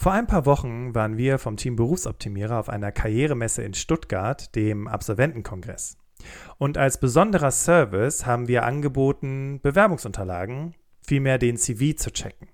Vor 0.00 0.12
ein 0.12 0.26
paar 0.26 0.46
Wochen 0.46 0.94
waren 0.94 1.18
wir 1.18 1.38
vom 1.38 1.58
Team 1.58 1.76
Berufsoptimierer 1.76 2.58
auf 2.58 2.70
einer 2.70 2.90
Karrieremesse 2.90 3.62
in 3.62 3.74
Stuttgart, 3.74 4.54
dem 4.54 4.88
Absolventenkongress. 4.88 5.98
Und 6.56 6.78
als 6.78 6.98
besonderer 6.98 7.50
Service 7.50 8.24
haben 8.24 8.48
wir 8.48 8.64
angeboten, 8.64 9.60
Bewerbungsunterlagen, 9.62 10.74
vielmehr 11.02 11.36
den 11.36 11.58
CV 11.58 11.94
zu 11.98 12.10
checken. 12.14 12.48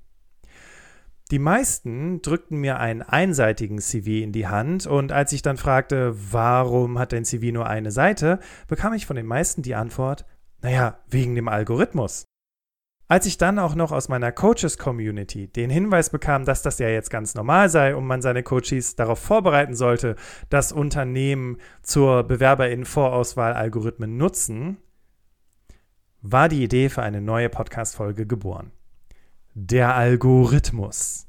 Die 1.31 1.39
meisten 1.39 2.21
drückten 2.21 2.59
mir 2.59 2.81
einen 2.81 3.03
einseitigen 3.03 3.79
CV 3.79 4.25
in 4.25 4.33
die 4.33 4.49
Hand 4.49 4.89
und 4.89 5.13
als 5.13 5.33
ich 5.33 5.43
dann 5.43 5.57
fragte, 5.57 6.17
warum 6.33 6.99
hat 6.99 7.13
dein 7.13 7.25
CV 7.25 7.53
nur 7.53 7.69
eine 7.69 7.93
Seite, 7.93 8.41
bekam 8.67 8.93
ich 8.93 9.07
von 9.07 9.15
den 9.15 9.27
meisten 9.27 9.63
die 9.63 9.77
Antwort, 9.77 10.27
naja, 10.63 10.99
wegen 11.09 11.37
dem 11.37 11.47
Algorithmus. 11.47 12.25
Als 13.09 13.25
ich 13.27 13.39
dann 13.39 13.61
auch 13.61 13.77
noch 13.77 13.93
aus 13.93 14.09
meiner 14.09 14.33
Coaches-Community 14.33 15.47
den 15.47 15.71
Hinweis 15.71 16.11
bekam, 16.11 16.45
dass 16.45 16.63
das 16.63 16.81
ja 16.81 16.89
jetzt 16.89 17.09
ganz 17.09 17.37
normal 17.37 17.69
sei 17.69 17.95
und 17.95 18.05
man 18.05 18.21
seine 18.21 18.43
Coaches 18.43 18.97
darauf 18.97 19.21
vorbereiten 19.21 19.77
sollte, 19.77 20.17
dass 20.51 20.73
Unternehmen 20.73 21.59
zur 21.83 22.25
Bewerberinnen-Vorauswahl 22.25 23.53
Algorithmen 23.53 24.17
nutzen, 24.17 24.79
war 26.21 26.49
die 26.49 26.65
Idee 26.65 26.89
für 26.89 27.03
eine 27.03 27.21
neue 27.21 27.49
Podcast-Folge 27.49 28.27
geboren. 28.27 28.73
Der 29.55 29.95
Algorithmus. 29.95 31.27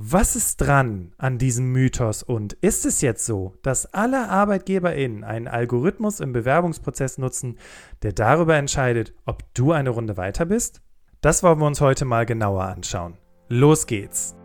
Was 0.00 0.36
ist 0.36 0.58
dran 0.58 1.12
an 1.18 1.38
diesem 1.38 1.72
Mythos 1.72 2.22
und 2.22 2.52
ist 2.52 2.86
es 2.86 3.00
jetzt 3.00 3.26
so, 3.26 3.56
dass 3.62 3.92
alle 3.92 4.28
ArbeitgeberInnen 4.28 5.24
einen 5.24 5.48
Algorithmus 5.48 6.20
im 6.20 6.32
Bewerbungsprozess 6.32 7.18
nutzen, 7.18 7.58
der 8.02 8.12
darüber 8.12 8.54
entscheidet, 8.56 9.12
ob 9.26 9.42
du 9.54 9.72
eine 9.72 9.90
Runde 9.90 10.16
weiter 10.16 10.46
bist? 10.46 10.82
Das 11.20 11.42
wollen 11.42 11.58
wir 11.58 11.66
uns 11.66 11.80
heute 11.80 12.04
mal 12.04 12.26
genauer 12.26 12.62
anschauen. 12.62 13.16
Los 13.48 13.86
geht's! 13.88 14.36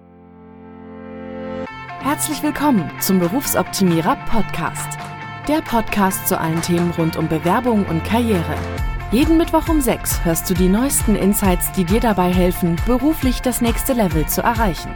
Herzlich 2.00 2.41
willkommen 2.41 2.90
zum 3.00 3.20
Berufsoptimierer 3.20 4.16
Podcast. 4.27 4.97
Der 5.47 5.62
Podcast 5.62 6.28
zu 6.28 6.39
allen 6.39 6.64
Themen 6.64 6.89
rund 6.97 7.16
um 7.16 7.28
Bewerbung 7.28 7.86
und 7.86 8.03
Karriere. 8.03 8.56
Jeden 9.12 9.38
Mittwoch 9.38 9.70
um 9.70 9.81
6 9.81 10.25
hörst 10.25 10.50
du 10.50 10.56
die 10.56 10.67
neuesten 10.67 11.16
Insights, 11.16 11.72
die 11.73 11.84
dir 11.84 12.00
dabei 12.00 12.34
helfen, 12.34 12.75
beruflich 12.88 13.44
das 13.44 13.62
nächste 13.62 13.94
Level 13.94 14.25
zu 14.25 14.42
erreichen. 14.42 14.95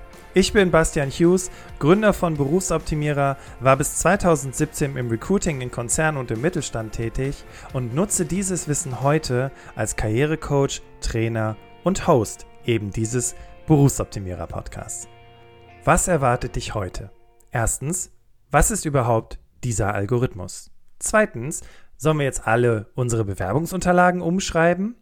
Ich 0.33 0.53
bin 0.53 0.71
Bastian 0.71 1.09
Hughes, 1.09 1.51
Gründer 1.77 2.13
von 2.13 2.37
Berufsoptimierer, 2.37 3.35
war 3.59 3.75
bis 3.75 3.97
2017 3.97 4.95
im 4.95 5.09
Recruiting 5.09 5.59
in 5.59 5.71
Konzernen 5.71 6.17
und 6.17 6.31
im 6.31 6.39
Mittelstand 6.39 6.93
tätig 6.93 7.43
und 7.73 7.93
nutze 7.93 8.25
dieses 8.25 8.69
Wissen 8.69 9.01
heute 9.01 9.51
als 9.75 9.97
Karrierecoach, 9.97 10.81
Trainer 11.01 11.57
und 11.83 12.07
Host 12.07 12.45
eben 12.65 12.91
dieses 12.91 13.35
Berufsoptimierer 13.67 14.47
Podcasts. 14.47 15.09
Was 15.83 16.07
erwartet 16.07 16.55
dich 16.55 16.75
heute? 16.75 17.11
Erstens, 17.51 18.13
was 18.51 18.71
ist 18.71 18.85
überhaupt 18.85 19.37
dieser 19.65 19.93
Algorithmus? 19.93 20.71
Zweitens, 20.99 21.59
sollen 21.97 22.19
wir 22.19 22.25
jetzt 22.25 22.47
alle 22.47 22.87
unsere 22.95 23.25
Bewerbungsunterlagen 23.25 24.21
umschreiben? 24.21 24.95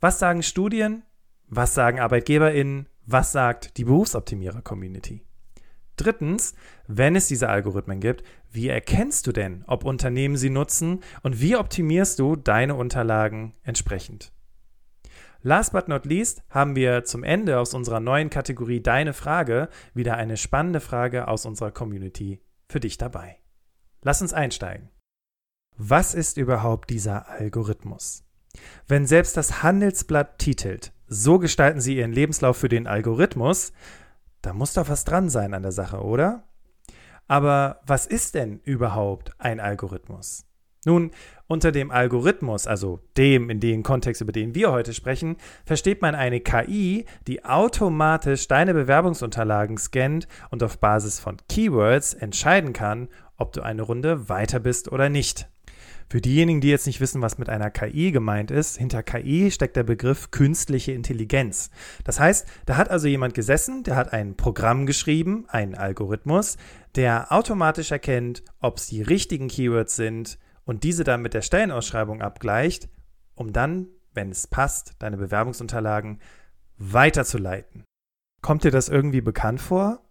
Was 0.00 0.20
sagen 0.20 0.44
Studien? 0.44 1.02
Was 1.48 1.74
sagen 1.74 1.98
ArbeitgeberInnen? 1.98 2.86
Was 3.08 3.30
sagt 3.30 3.76
die 3.76 3.84
Berufsoptimierer-Community? 3.84 5.24
Drittens, 5.94 6.54
wenn 6.88 7.14
es 7.14 7.28
diese 7.28 7.48
Algorithmen 7.48 8.00
gibt, 8.00 8.24
wie 8.50 8.68
erkennst 8.68 9.28
du 9.28 9.32
denn, 9.32 9.62
ob 9.68 9.84
Unternehmen 9.84 10.36
sie 10.36 10.50
nutzen 10.50 11.04
und 11.22 11.40
wie 11.40 11.56
optimierst 11.56 12.18
du 12.18 12.34
deine 12.34 12.74
Unterlagen 12.74 13.54
entsprechend? 13.62 14.32
Last 15.42 15.72
but 15.72 15.86
not 15.86 16.04
least 16.04 16.42
haben 16.50 16.74
wir 16.74 17.04
zum 17.04 17.22
Ende 17.22 17.60
aus 17.60 17.74
unserer 17.74 18.00
neuen 18.00 18.28
Kategorie 18.28 18.82
Deine 18.82 19.12
Frage 19.12 19.68
wieder 19.94 20.16
eine 20.16 20.36
spannende 20.36 20.80
Frage 20.80 21.28
aus 21.28 21.46
unserer 21.46 21.70
Community 21.70 22.40
für 22.68 22.80
dich 22.80 22.98
dabei. 22.98 23.36
Lass 24.02 24.20
uns 24.20 24.32
einsteigen. 24.32 24.90
Was 25.76 26.12
ist 26.12 26.38
überhaupt 26.38 26.90
dieser 26.90 27.28
Algorithmus? 27.28 28.24
Wenn 28.88 29.06
selbst 29.06 29.36
das 29.36 29.62
Handelsblatt 29.62 30.40
titelt, 30.40 30.92
so 31.08 31.38
gestalten 31.38 31.80
sie 31.80 31.96
ihren 31.96 32.12
Lebenslauf 32.12 32.56
für 32.56 32.68
den 32.68 32.86
Algorithmus, 32.86 33.72
da 34.42 34.52
muss 34.52 34.74
doch 34.74 34.88
was 34.88 35.04
dran 35.04 35.28
sein 35.28 35.54
an 35.54 35.62
der 35.62 35.72
Sache, 35.72 36.02
oder? 36.02 36.44
Aber 37.28 37.80
was 37.86 38.06
ist 38.06 38.34
denn 38.34 38.60
überhaupt 38.64 39.32
ein 39.38 39.58
Algorithmus? 39.60 40.46
Nun, 40.84 41.10
unter 41.48 41.72
dem 41.72 41.90
Algorithmus, 41.90 42.68
also 42.68 43.00
dem 43.16 43.50
in 43.50 43.58
dem 43.58 43.82
Kontext, 43.82 44.22
über 44.22 44.30
den 44.30 44.54
wir 44.54 44.70
heute 44.70 44.94
sprechen, 44.94 45.36
versteht 45.64 46.00
man 46.00 46.14
eine 46.14 46.40
KI, 46.40 47.06
die 47.26 47.44
automatisch 47.44 48.46
deine 48.46 48.72
Bewerbungsunterlagen 48.72 49.78
scannt 49.78 50.28
und 50.50 50.62
auf 50.62 50.78
Basis 50.78 51.18
von 51.18 51.38
Keywords 51.48 52.14
entscheiden 52.14 52.72
kann, 52.72 53.08
ob 53.36 53.52
du 53.52 53.62
eine 53.62 53.82
Runde 53.82 54.28
weiter 54.28 54.60
bist 54.60 54.92
oder 54.92 55.08
nicht. 55.08 55.48
Für 56.08 56.20
diejenigen, 56.20 56.60
die 56.60 56.68
jetzt 56.68 56.86
nicht 56.86 57.00
wissen, 57.00 57.20
was 57.20 57.36
mit 57.36 57.48
einer 57.48 57.70
KI 57.70 58.12
gemeint 58.12 58.52
ist, 58.52 58.78
hinter 58.78 59.02
KI 59.02 59.50
steckt 59.50 59.74
der 59.74 59.82
Begriff 59.82 60.30
künstliche 60.30 60.92
Intelligenz. 60.92 61.70
Das 62.04 62.20
heißt, 62.20 62.46
da 62.64 62.76
hat 62.76 62.90
also 62.90 63.08
jemand 63.08 63.34
gesessen, 63.34 63.82
der 63.82 63.96
hat 63.96 64.12
ein 64.12 64.36
Programm 64.36 64.86
geschrieben, 64.86 65.46
einen 65.48 65.74
Algorithmus, 65.74 66.58
der 66.94 67.32
automatisch 67.32 67.90
erkennt, 67.90 68.44
ob 68.60 68.78
es 68.78 68.86
die 68.86 69.02
richtigen 69.02 69.48
Keywords 69.48 69.96
sind 69.96 70.38
und 70.64 70.84
diese 70.84 71.02
dann 71.02 71.22
mit 71.22 71.34
der 71.34 71.42
Stellenausschreibung 71.42 72.22
abgleicht, 72.22 72.88
um 73.34 73.52
dann, 73.52 73.88
wenn 74.14 74.30
es 74.30 74.46
passt, 74.46 74.94
deine 75.00 75.16
Bewerbungsunterlagen 75.16 76.20
weiterzuleiten. 76.78 77.84
Kommt 78.42 78.62
dir 78.62 78.70
das 78.70 78.88
irgendwie 78.88 79.22
bekannt 79.22 79.60
vor? 79.60 80.05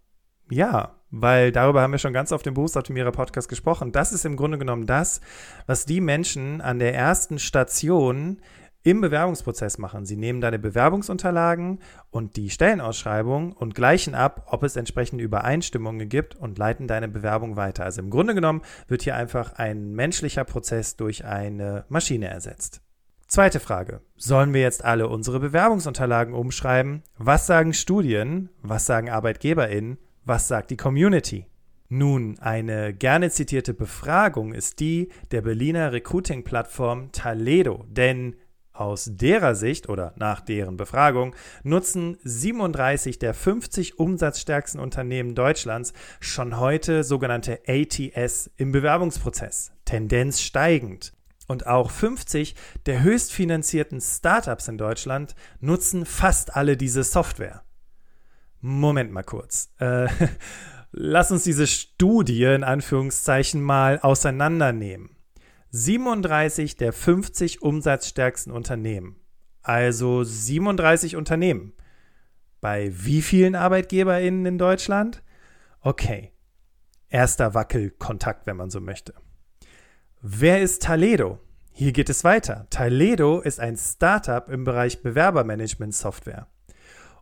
Ja, 0.50 0.96
weil 1.12 1.52
darüber 1.52 1.82
haben 1.82 1.92
wir 1.92 1.98
schon 1.98 2.14
ganz 2.14 2.32
oft 2.32 2.46
im 2.46 2.54
Berufsoptimierer 2.54 3.12
Podcast 3.12 3.50
gesprochen. 3.50 3.92
Das 3.92 4.12
ist 4.12 4.26
im 4.26 4.36
Grunde 4.36 4.58
genommen 4.58 4.86
das, 4.86 5.22
was 5.66 5.86
die 5.86 6.02
Menschen 6.02 6.62
an 6.62 6.80
der 6.80 6.94
ersten 6.94 7.40
Station 7.40 8.42
im 8.84 9.02
Bewerbungsprozess 9.02 9.80
machen. 9.80 10.06
Sie 10.06 10.16
nehmen 10.16 10.42
deine 10.42 10.60
Bewerbungsunterlagen 10.60 11.80
und 12.12 12.36
die 12.36 12.52
Stellenausschreibung 12.52 13.52
und 13.54 13.74
gleichen 13.74 14.14
ab, 14.14 14.46
ob 14.52 14.62
es 14.62 14.76
entsprechende 14.76 15.24
Übereinstimmungen 15.24 16.08
gibt 16.08 16.36
und 16.36 16.60
leiten 16.60 16.88
deine 16.88 17.08
Bewerbung 17.08 17.56
weiter. 17.56 17.84
Also 17.84 18.02
im 18.02 18.12
Grunde 18.12 18.36
genommen 18.36 18.62
wird 18.88 19.02
hier 19.02 19.16
einfach 19.16 19.54
ein 19.54 19.94
menschlicher 19.94 20.44
Prozess 20.44 20.98
durch 20.98 21.26
eine 21.26 21.86
Maschine 21.90 22.28
ersetzt. 22.28 22.82
Zweite 23.28 23.60
Frage. 23.60 24.02
Sollen 24.18 24.54
wir 24.54 24.62
jetzt 24.62 24.86
alle 24.86 25.08
unsere 25.08 25.40
Bewerbungsunterlagen 25.40 26.36
umschreiben? 26.36 27.02
Was 27.18 27.48
sagen 27.48 27.74
Studien? 27.74 28.50
Was 28.62 28.86
sagen 28.86 29.10
ArbeitgeberInnen? 29.10 29.98
Was 30.28 30.48
sagt 30.48 30.72
die 30.72 30.78
Community? 30.78 31.46
Nun, 31.88 32.40
eine 32.40 32.96
gerne 32.96 33.30
zitierte 33.30 33.76
Befragung 33.76 34.54
ist 34.54 34.80
die 34.80 35.10
der 35.30 35.44
Berliner 35.44 35.92
Recruiting-Plattform 35.92 37.12
Taledo, 37.12 37.86
denn 37.90 38.36
aus 38.74 39.08
derer 39.14 39.54
Sicht 39.54 39.88
oder 39.88 40.14
nach 40.18 40.42
deren 40.42 40.78
Befragung 40.78 41.36
nutzen 41.62 42.18
37 42.24 43.20
der 43.20 43.36
50 43.36 44.00
umsatzstärksten 44.00 44.82
Unternehmen 44.82 45.36
Deutschlands 45.36 45.94
schon 46.20 46.60
heute 46.60 47.04
sogenannte 47.04 47.60
ATS 47.68 48.50
im 48.58 48.72
Bewerbungsprozess, 48.72 49.74
Tendenz 49.86 50.42
steigend. 50.42 51.14
Und 51.48 51.68
auch 51.68 51.92
50 51.92 52.56
der 52.88 53.04
höchstfinanzierten 53.04 54.02
Startups 54.02 54.68
in 54.70 54.80
Deutschland 54.80 55.36
nutzen 55.60 56.08
fast 56.08 56.56
alle 56.56 56.78
diese 56.78 57.04
Software. 57.04 57.65
Moment 58.62 59.12
mal 59.12 59.24
kurz. 59.24 59.70
Äh, 59.80 60.08
lass 60.92 61.32
uns 61.32 61.44
diese 61.44 61.68
Studie 61.68 62.44
in 62.44 62.64
Anführungszeichen 62.64 63.62
mal 63.62 64.00
auseinandernehmen. 64.00 65.16
37 65.72 66.78
der 66.78 66.94
50 66.94 67.62
umsatzstärksten 67.62 68.54
Unternehmen. 68.54 69.18
Also 69.62 70.24
37 70.24 71.16
Unternehmen. 71.16 71.74
Bei 72.62 72.92
wie 72.94 73.22
vielen 73.22 73.56
ArbeitgeberInnen 73.56 74.46
in 74.46 74.58
Deutschland? 74.58 75.22
Okay. 75.82 76.32
Erster 77.10 77.54
Wackelkontakt, 77.54 78.48
wenn 78.48 78.58
man 78.58 78.70
so 78.70 78.80
möchte. 78.80 79.14
Wer 80.22 80.62
ist 80.62 80.82
Taledo? 80.82 81.40
Hier 81.72 81.92
geht 81.92 82.10
es 82.10 82.24
weiter. 82.24 82.68
Taledo 82.70 83.42
ist 83.42 83.60
ein 83.60 83.76
Startup 83.76 84.50
im 84.50 84.64
Bereich 84.64 85.04
Bewerbermanagement-Software. 85.04 86.48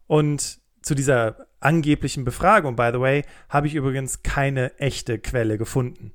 Und 0.06 0.60
zu 0.84 0.94
dieser 0.94 1.48
angeblichen 1.60 2.26
Befragung, 2.26 2.76
by 2.76 2.92
the 2.94 3.00
way, 3.00 3.24
habe 3.50 3.68
ich 3.68 3.76
übrigens 3.76 4.22
keine 4.22 4.78
echte 4.78 5.18
Quelle 5.18 5.58
gefunden. 5.58 6.12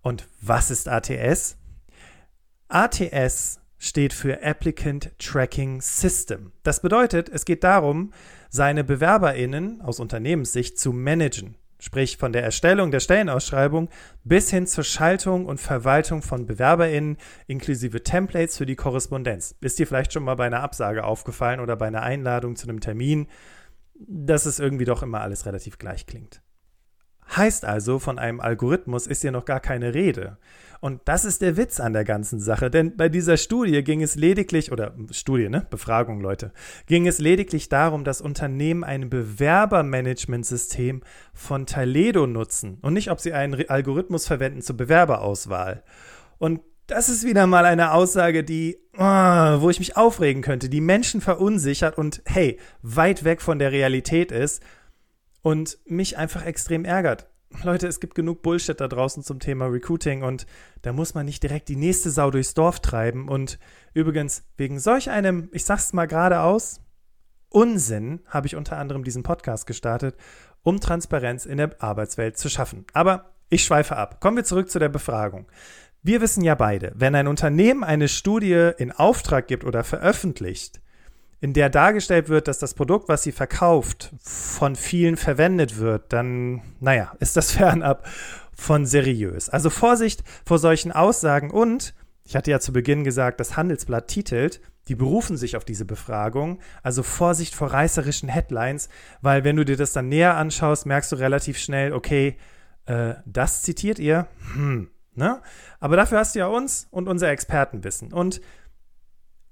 Und 0.00 0.26
was 0.40 0.70
ist 0.70 0.88
ATS? 0.88 1.56
ATS 2.68 3.60
steht 3.78 4.12
für 4.12 4.42
Applicant 4.42 5.12
Tracking 5.18 5.80
System. 5.80 6.52
Das 6.62 6.82
bedeutet, 6.82 7.28
es 7.28 7.44
geht 7.44 7.62
darum, 7.62 8.12
seine 8.50 8.84
BewerberInnen 8.84 9.80
aus 9.82 10.00
Unternehmenssicht 10.00 10.78
zu 10.78 10.92
managen. 10.92 11.56
Sprich 11.80 12.16
von 12.16 12.32
der 12.32 12.42
Erstellung 12.42 12.90
der 12.90 12.98
Stellenausschreibung 12.98 13.88
bis 14.24 14.50
hin 14.50 14.66
zur 14.66 14.82
Schaltung 14.82 15.46
und 15.46 15.60
Verwaltung 15.60 16.22
von 16.22 16.44
BewerberInnen 16.44 17.18
inklusive 17.46 18.02
Templates 18.02 18.56
für 18.56 18.66
die 18.66 18.74
Korrespondenz. 18.74 19.54
Ist 19.60 19.78
dir 19.78 19.86
vielleicht 19.86 20.12
schon 20.12 20.24
mal 20.24 20.34
bei 20.34 20.46
einer 20.46 20.62
Absage 20.62 21.04
aufgefallen 21.04 21.60
oder 21.60 21.76
bei 21.76 21.86
einer 21.86 22.02
Einladung 22.02 22.56
zu 22.56 22.68
einem 22.68 22.80
Termin, 22.80 23.28
dass 23.98 24.46
es 24.46 24.58
irgendwie 24.58 24.84
doch 24.84 25.02
immer 25.02 25.20
alles 25.20 25.46
relativ 25.46 25.78
gleich 25.78 26.06
klingt? 26.06 26.42
Heißt 27.36 27.64
also, 27.64 27.98
von 27.98 28.18
einem 28.18 28.40
Algorithmus 28.40 29.06
ist 29.06 29.20
hier 29.20 29.32
noch 29.32 29.44
gar 29.44 29.60
keine 29.60 29.92
Rede. 29.92 30.38
Und 30.80 31.02
das 31.06 31.24
ist 31.24 31.42
der 31.42 31.56
Witz 31.56 31.80
an 31.80 31.92
der 31.92 32.04
ganzen 32.04 32.38
Sache, 32.38 32.70
denn 32.70 32.96
bei 32.96 33.08
dieser 33.08 33.36
Studie 33.36 33.82
ging 33.82 34.00
es 34.00 34.14
lediglich, 34.14 34.70
oder 34.70 34.94
Studie, 35.10 35.48
ne? 35.48 35.66
Befragung, 35.68 36.20
Leute, 36.20 36.52
ging 36.86 37.06
es 37.06 37.18
lediglich 37.18 37.68
darum, 37.68 38.04
dass 38.04 38.20
Unternehmen 38.20 38.84
ein 38.84 39.10
Bewerbermanagementsystem 39.10 41.02
von 41.34 41.66
Taledo 41.66 42.26
nutzen 42.26 42.78
und 42.80 42.94
nicht, 42.94 43.10
ob 43.10 43.20
sie 43.20 43.32
einen 43.32 43.68
Algorithmus 43.68 44.26
verwenden 44.26 44.62
zur 44.62 44.76
Bewerberauswahl. 44.76 45.82
Und 46.38 46.60
das 46.88 47.10
ist 47.10 47.24
wieder 47.24 47.46
mal 47.46 47.66
eine 47.66 47.92
Aussage, 47.92 48.42
die, 48.42 48.78
oh, 48.96 49.00
wo 49.60 49.70
ich 49.70 49.78
mich 49.78 49.96
aufregen 49.96 50.42
könnte, 50.42 50.68
die 50.68 50.80
Menschen 50.80 51.20
verunsichert 51.20 51.98
und 51.98 52.22
hey, 52.24 52.58
weit 52.82 53.24
weg 53.24 53.42
von 53.42 53.58
der 53.58 53.72
Realität 53.72 54.32
ist 54.32 54.62
und 55.42 55.78
mich 55.84 56.16
einfach 56.16 56.44
extrem 56.44 56.84
ärgert. 56.84 57.28
Leute, 57.62 57.86
es 57.86 58.00
gibt 58.00 58.14
genug 58.14 58.42
Bullshit 58.42 58.78
da 58.80 58.88
draußen 58.88 59.22
zum 59.22 59.38
Thema 59.38 59.66
Recruiting 59.66 60.22
und 60.22 60.46
da 60.82 60.92
muss 60.92 61.14
man 61.14 61.26
nicht 61.26 61.42
direkt 61.42 61.68
die 61.68 61.76
nächste 61.76 62.10
Sau 62.10 62.30
durchs 62.30 62.54
Dorf 62.54 62.80
treiben. 62.80 63.28
Und 63.28 63.58
übrigens, 63.94 64.44
wegen 64.56 64.78
solch 64.78 65.10
einem, 65.10 65.48
ich 65.52 65.64
sag's 65.64 65.92
mal 65.92 66.06
geradeaus, 66.06 66.80
Unsinn 67.50 68.20
habe 68.26 68.46
ich 68.46 68.56
unter 68.56 68.76
anderem 68.76 69.04
diesen 69.04 69.22
Podcast 69.22 69.66
gestartet, 69.66 70.16
um 70.62 70.80
Transparenz 70.80 71.46
in 71.46 71.56
der 71.56 71.82
Arbeitswelt 71.82 72.36
zu 72.36 72.48
schaffen. 72.50 72.84
Aber 72.92 73.34
ich 73.48 73.64
schweife 73.64 73.96
ab. 73.96 74.20
Kommen 74.20 74.36
wir 74.36 74.44
zurück 74.44 74.70
zu 74.70 74.78
der 74.78 74.90
Befragung. 74.90 75.46
Wir 76.08 76.22
wissen 76.22 76.42
ja 76.42 76.54
beide, 76.54 76.92
wenn 76.94 77.14
ein 77.14 77.26
Unternehmen 77.26 77.84
eine 77.84 78.08
Studie 78.08 78.70
in 78.78 78.92
Auftrag 78.92 79.46
gibt 79.46 79.62
oder 79.62 79.84
veröffentlicht, 79.84 80.80
in 81.42 81.52
der 81.52 81.68
dargestellt 81.68 82.30
wird, 82.30 82.48
dass 82.48 82.58
das 82.58 82.72
Produkt, 82.72 83.10
was 83.10 83.24
sie 83.24 83.30
verkauft, 83.30 84.14
von 84.22 84.74
vielen 84.74 85.18
verwendet 85.18 85.76
wird, 85.76 86.14
dann, 86.14 86.62
naja, 86.80 87.12
ist 87.20 87.36
das 87.36 87.52
fernab 87.52 88.08
von 88.54 88.86
seriös. 88.86 89.50
Also 89.50 89.68
Vorsicht 89.68 90.24
vor 90.46 90.58
solchen 90.58 90.92
Aussagen 90.92 91.50
und, 91.50 91.92
ich 92.24 92.36
hatte 92.36 92.52
ja 92.52 92.58
zu 92.58 92.72
Beginn 92.72 93.04
gesagt, 93.04 93.38
das 93.38 93.58
Handelsblatt 93.58 94.08
titelt, 94.08 94.62
die 94.88 94.94
berufen 94.94 95.36
sich 95.36 95.58
auf 95.58 95.66
diese 95.66 95.84
Befragung, 95.84 96.58
also 96.82 97.02
Vorsicht 97.02 97.54
vor 97.54 97.70
reißerischen 97.70 98.30
Headlines, 98.30 98.88
weil 99.20 99.44
wenn 99.44 99.56
du 99.56 99.64
dir 99.66 99.76
das 99.76 99.92
dann 99.92 100.08
näher 100.08 100.38
anschaust, 100.38 100.86
merkst 100.86 101.12
du 101.12 101.16
relativ 101.16 101.58
schnell, 101.58 101.92
okay, 101.92 102.38
äh, 102.86 103.12
das 103.26 103.60
zitiert 103.60 103.98
ihr, 103.98 104.26
hm, 104.54 104.88
ne? 105.18 105.42
Aber 105.80 105.96
dafür 105.96 106.18
hast 106.18 106.34
du 106.34 106.38
ja 106.38 106.46
uns 106.46 106.88
und 106.90 107.08
unser 107.08 107.28
Expertenwissen. 107.28 108.12
Und 108.12 108.40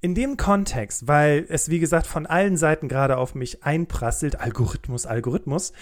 in 0.01 0.15
dem 0.15 0.37
Kontext, 0.37 1.09
weil 1.09 1.47
es 1.49 1.69
wie 1.69 1.81
gesagt 1.81 2.07
von 2.07 2.27
allen 2.27 2.57
Seiten 2.57 2.89
gerade 2.89 3.19
auf 3.19 3.35
mich 3.35 3.65
einprasselt, 3.65 4.41
Algorithmus, 4.41 5.05
Algorithmus, 5.05 5.73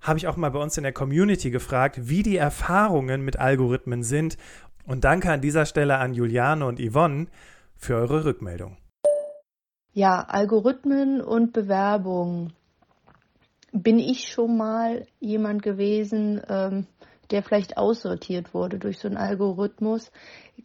habe 0.00 0.18
ich 0.18 0.26
auch 0.26 0.36
mal 0.36 0.50
bei 0.50 0.58
uns 0.58 0.76
in 0.76 0.82
der 0.82 0.92
Community 0.92 1.50
gefragt, 1.50 2.08
wie 2.08 2.22
die 2.22 2.36
Erfahrungen 2.36 3.22
mit 3.22 3.38
Algorithmen 3.38 4.02
sind. 4.02 4.36
Und 4.84 5.04
danke 5.04 5.30
an 5.30 5.40
dieser 5.40 5.64
Stelle 5.64 5.98
an 5.98 6.12
Juliane 6.12 6.66
und 6.66 6.80
Yvonne 6.80 7.28
für 7.76 7.94
eure 7.94 8.24
Rückmeldung. 8.24 8.76
Ja, 9.92 10.22
Algorithmen 10.22 11.20
und 11.20 11.52
Bewerbung. 11.52 12.52
Bin 13.72 13.98
ich 13.98 14.28
schon 14.28 14.56
mal 14.56 15.06
jemand 15.20 15.62
gewesen, 15.62 16.42
ähm, 16.48 16.86
der 17.32 17.42
vielleicht 17.42 17.76
aussortiert 17.76 18.54
wurde 18.54 18.78
durch 18.78 18.98
so 18.98 19.08
einen 19.08 19.16
Algorithmus? 19.16 20.12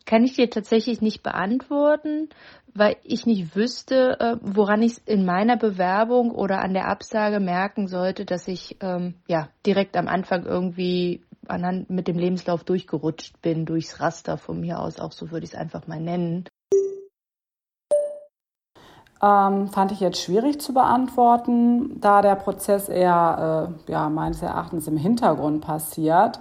Kann 0.06 0.24
ich 0.24 0.36
dir 0.36 0.50
tatsächlich 0.50 1.02
nicht 1.02 1.24
beantworten 1.24 2.30
weil 2.78 2.98
ich 3.04 3.26
nicht 3.26 3.56
wüsste, 3.56 4.20
äh, 4.20 4.36
woran 4.42 4.82
ich 4.82 5.00
in 5.06 5.26
meiner 5.26 5.58
Bewerbung 5.58 6.32
oder 6.32 6.62
an 6.62 6.74
der 6.74 6.88
Absage 6.88 7.40
merken 7.40 7.88
sollte, 7.88 8.24
dass 8.24 8.48
ich 8.48 8.78
ähm, 8.82 9.16
ja 9.28 9.50
direkt 9.66 9.98
am 9.98 10.08
Anfang 10.08 10.46
irgendwie 10.46 11.24
anhand 11.48 11.90
mit 11.90 12.08
dem 12.08 12.18
Lebenslauf 12.18 12.64
durchgerutscht 12.64 13.42
bin, 13.42 13.66
durchs 13.66 14.00
Raster 14.00 14.38
von 14.38 14.60
mir 14.60 14.80
aus, 14.80 15.00
auch 15.00 15.12
so 15.12 15.32
würde 15.32 15.46
ich 15.46 15.54
es 15.54 15.60
einfach 15.60 15.88
mal 15.88 16.00
nennen. 16.00 16.46
Ähm, 19.22 19.70
fand 19.70 19.92
ich 19.92 20.00
jetzt 20.00 20.22
schwierig 20.22 20.62
zu 20.62 20.74
beantworten, 20.74 22.00
da 22.00 22.22
der 22.22 22.36
Prozess 22.36 22.88
eher 22.88 23.76
äh, 23.88 23.92
ja, 23.92 24.10
meines 24.10 24.42
Erachtens 24.42 24.88
im 24.88 24.98
Hintergrund 24.98 25.62
passiert. 25.62 26.40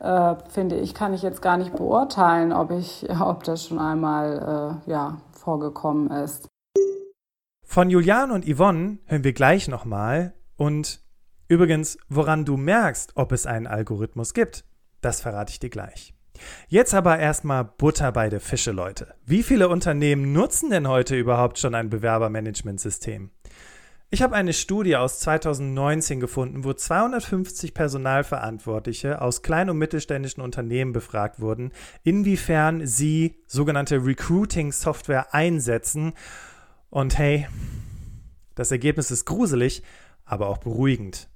Äh, 0.00 0.34
finde 0.48 0.76
ich, 0.76 0.94
kann 0.94 1.14
ich 1.14 1.22
jetzt 1.22 1.40
gar 1.40 1.56
nicht 1.56 1.74
beurteilen, 1.74 2.52
ob 2.52 2.70
ich, 2.72 3.06
ob 3.20 3.44
das 3.44 3.66
schon 3.66 3.78
einmal 3.78 4.80
äh, 4.86 4.90
ja, 4.90 5.18
vorgekommen 5.32 6.10
ist. 6.10 6.48
Von 7.64 7.88
Julian 7.88 8.32
und 8.32 8.44
Yvonne 8.44 8.98
hören 9.06 9.24
wir 9.24 9.32
gleich 9.32 9.68
nochmal. 9.68 10.34
Und 10.56 11.00
übrigens, 11.48 11.96
woran 12.08 12.44
du 12.44 12.56
merkst, 12.56 13.12
ob 13.14 13.32
es 13.32 13.46
einen 13.46 13.66
Algorithmus 13.66 14.34
gibt, 14.34 14.64
das 15.00 15.20
verrate 15.20 15.52
ich 15.52 15.60
dir 15.60 15.70
gleich. 15.70 16.12
Jetzt 16.68 16.94
aber 16.94 17.18
erstmal 17.18 17.64
Butter 17.64 18.12
bei 18.12 18.28
der 18.28 18.40
Fische, 18.40 18.72
Leute. 18.72 19.14
Wie 19.26 19.42
viele 19.42 19.68
Unternehmen 19.68 20.32
nutzen 20.32 20.70
denn 20.70 20.88
heute 20.88 21.16
überhaupt 21.16 21.58
schon 21.58 21.74
ein 21.74 21.90
Bewerbermanagementsystem? 21.90 23.30
Ich 24.12 24.22
habe 24.22 24.34
eine 24.34 24.52
Studie 24.52 24.96
aus 24.96 25.20
2019 25.20 26.18
gefunden, 26.18 26.64
wo 26.64 26.72
250 26.72 27.74
Personalverantwortliche 27.74 29.22
aus 29.22 29.42
kleinen 29.42 29.70
und 29.70 29.78
mittelständischen 29.78 30.42
Unternehmen 30.42 30.90
befragt 30.92 31.38
wurden, 31.38 31.70
inwiefern 32.02 32.84
sie 32.88 33.36
sogenannte 33.46 34.04
Recruiting-Software 34.04 35.32
einsetzen. 35.32 36.14
Und 36.90 37.18
hey, 37.18 37.46
das 38.56 38.72
Ergebnis 38.72 39.12
ist 39.12 39.26
gruselig, 39.26 39.84
aber 40.24 40.48
auch 40.48 40.58
beruhigend. 40.58 41.29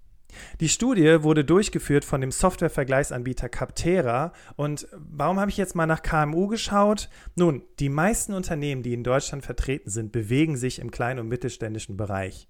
Die 0.61 0.69
Studie 0.69 1.23
wurde 1.23 1.45
durchgeführt 1.45 2.05
von 2.05 2.21
dem 2.21 2.31
Softwarevergleichsanbieter 2.31 3.49
Captera. 3.49 4.33
Und 4.57 4.87
warum 4.93 5.41
habe 5.41 5.51
ich 5.51 5.57
jetzt 5.57 5.75
mal 5.75 5.87
nach 5.87 6.03
KMU 6.03 6.47
geschaut? 6.47 7.09
Nun, 7.35 7.63
die 7.79 7.89
meisten 7.89 8.35
Unternehmen, 8.35 8.83
die 8.83 8.95
in 8.95 9.05
Deutschland 9.05 9.45
vertreten 9.45 9.91
sind, 9.91 10.13
bewegen 10.13 10.57
sich 10.57 10.79
im 10.79 10.91
kleinen 10.91 11.21
und 11.21 11.29
mittelständischen 11.29 11.97
Bereich. 11.97 12.49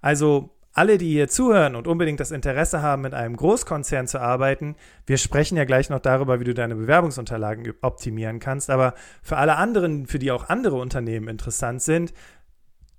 Also 0.00 0.56
alle, 0.72 0.98
die 0.98 1.10
hier 1.10 1.28
zuhören 1.28 1.74
und 1.74 1.88
unbedingt 1.88 2.20
das 2.20 2.30
Interesse 2.30 2.80
haben, 2.80 3.02
mit 3.02 3.12
einem 3.12 3.36
Großkonzern 3.36 4.06
zu 4.06 4.20
arbeiten, 4.20 4.76
wir 5.04 5.18
sprechen 5.18 5.56
ja 5.56 5.64
gleich 5.64 5.90
noch 5.90 5.98
darüber, 5.98 6.38
wie 6.38 6.44
du 6.44 6.54
deine 6.54 6.76
Bewerbungsunterlagen 6.76 7.72
optimieren 7.82 8.38
kannst, 8.38 8.70
aber 8.70 8.94
für 9.22 9.36
alle 9.36 9.56
anderen, 9.56 10.06
für 10.06 10.18
die 10.18 10.30
auch 10.30 10.48
andere 10.48 10.76
Unternehmen 10.76 11.28
interessant 11.28 11.82
sind, 11.82 12.12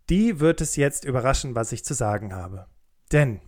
die 0.09 0.41
wird 0.41 0.59
es 0.59 0.75
jetzt 0.75 1.05
überraschen, 1.05 1.55
was 1.55 1.71
ich 1.71 1.85
zu 1.85 1.93
sagen 1.93 2.35
habe. 2.35 2.65
Denn 3.13 3.39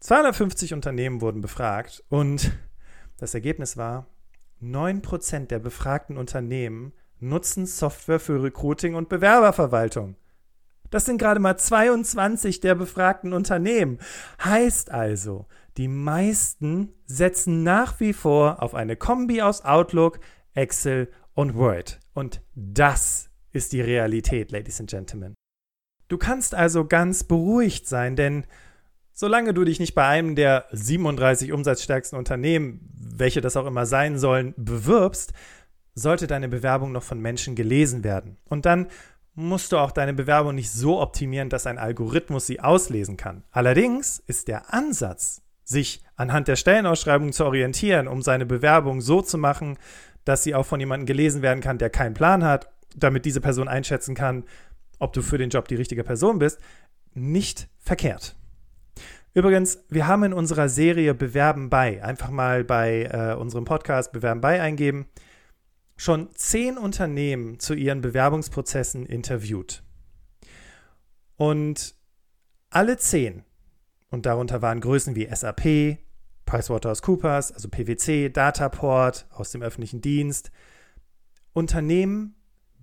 250 0.00 0.74
Unternehmen 0.74 1.20
wurden 1.20 1.40
befragt 1.40 2.02
und 2.08 2.52
das 3.18 3.34
Ergebnis 3.34 3.76
war, 3.76 4.06
9% 4.62 5.46
der 5.46 5.58
befragten 5.58 6.16
Unternehmen 6.16 6.92
nutzen 7.18 7.66
Software 7.66 8.20
für 8.20 8.42
Recruiting 8.42 8.94
und 8.94 9.08
Bewerberverwaltung. 9.08 10.16
Das 10.90 11.04
sind 11.04 11.18
gerade 11.18 11.38
mal 11.38 11.56
22 11.56 12.60
der 12.60 12.74
befragten 12.74 13.32
Unternehmen. 13.32 13.98
Heißt 14.42 14.90
also, 14.90 15.46
die 15.76 15.86
meisten 15.86 16.92
setzen 17.04 17.62
nach 17.62 18.00
wie 18.00 18.12
vor 18.12 18.62
auf 18.62 18.74
eine 18.74 18.96
Kombi 18.96 19.40
aus 19.40 19.64
Outlook, 19.64 20.18
Excel 20.54 21.10
und 21.34 21.54
Word. 21.54 22.00
Und 22.12 22.42
das 22.54 23.30
ist 23.52 23.72
die 23.72 23.80
Realität, 23.80 24.50
Ladies 24.50 24.80
and 24.80 24.90
Gentlemen. 24.90 25.34
Du 26.08 26.18
kannst 26.18 26.54
also 26.54 26.86
ganz 26.86 27.22
beruhigt 27.22 27.86
sein, 27.86 28.16
denn 28.16 28.44
solange 29.20 29.52
du 29.52 29.64
dich 29.64 29.78
nicht 29.78 29.94
bei 29.94 30.06
einem 30.06 30.34
der 30.34 30.64
37 30.72 31.52
umsatzstärksten 31.52 32.18
Unternehmen, 32.18 32.80
welche 32.98 33.42
das 33.42 33.54
auch 33.54 33.66
immer 33.66 33.84
sein 33.84 34.18
sollen, 34.18 34.54
bewirbst, 34.56 35.34
sollte 35.94 36.26
deine 36.26 36.48
Bewerbung 36.48 36.90
noch 36.90 37.02
von 37.02 37.20
Menschen 37.20 37.54
gelesen 37.54 38.02
werden. 38.02 38.38
Und 38.48 38.64
dann 38.64 38.86
musst 39.34 39.72
du 39.72 39.76
auch 39.76 39.90
deine 39.90 40.14
Bewerbung 40.14 40.54
nicht 40.54 40.70
so 40.70 41.02
optimieren, 41.02 41.50
dass 41.50 41.66
ein 41.66 41.76
Algorithmus 41.76 42.46
sie 42.46 42.60
auslesen 42.60 43.18
kann. 43.18 43.44
Allerdings 43.50 44.22
ist 44.26 44.48
der 44.48 44.72
Ansatz, 44.72 45.42
sich 45.64 46.02
anhand 46.16 46.48
der 46.48 46.56
Stellenausschreibung 46.56 47.32
zu 47.32 47.44
orientieren, 47.44 48.08
um 48.08 48.22
seine 48.22 48.46
Bewerbung 48.46 49.02
so 49.02 49.20
zu 49.20 49.36
machen, 49.36 49.76
dass 50.24 50.44
sie 50.44 50.54
auch 50.54 50.64
von 50.64 50.80
jemandem 50.80 51.04
gelesen 51.04 51.42
werden 51.42 51.60
kann, 51.60 51.76
der 51.76 51.90
keinen 51.90 52.14
Plan 52.14 52.42
hat, 52.42 52.70
damit 52.96 53.26
diese 53.26 53.42
Person 53.42 53.68
einschätzen 53.68 54.14
kann, 54.14 54.44
ob 54.98 55.12
du 55.12 55.20
für 55.20 55.36
den 55.36 55.50
Job 55.50 55.68
die 55.68 55.76
richtige 55.76 56.04
Person 56.04 56.38
bist, 56.38 56.58
nicht 57.12 57.68
verkehrt. 57.80 58.34
Übrigens, 59.32 59.84
wir 59.88 60.08
haben 60.08 60.24
in 60.24 60.32
unserer 60.32 60.68
Serie 60.68 61.14
Bewerben 61.14 61.70
bei, 61.70 62.02
einfach 62.02 62.30
mal 62.30 62.64
bei 62.64 63.04
äh, 63.04 63.34
unserem 63.34 63.64
Podcast 63.64 64.12
Bewerben 64.12 64.40
bei 64.40 64.60
eingeben, 64.60 65.06
schon 65.96 66.30
zehn 66.34 66.76
Unternehmen 66.76 67.60
zu 67.60 67.74
ihren 67.74 68.00
Bewerbungsprozessen 68.00 69.06
interviewt. 69.06 69.84
Und 71.36 71.94
alle 72.70 72.96
zehn, 72.96 73.44
und 74.10 74.26
darunter 74.26 74.62
waren 74.62 74.80
Größen 74.80 75.14
wie 75.14 75.28
SAP, 75.32 75.98
PricewaterhouseCoopers, 76.46 77.52
also 77.52 77.68
PwC, 77.68 78.30
Dataport 78.30 79.26
aus 79.30 79.52
dem 79.52 79.62
öffentlichen 79.62 80.00
Dienst, 80.00 80.50
Unternehmen, 81.52 82.34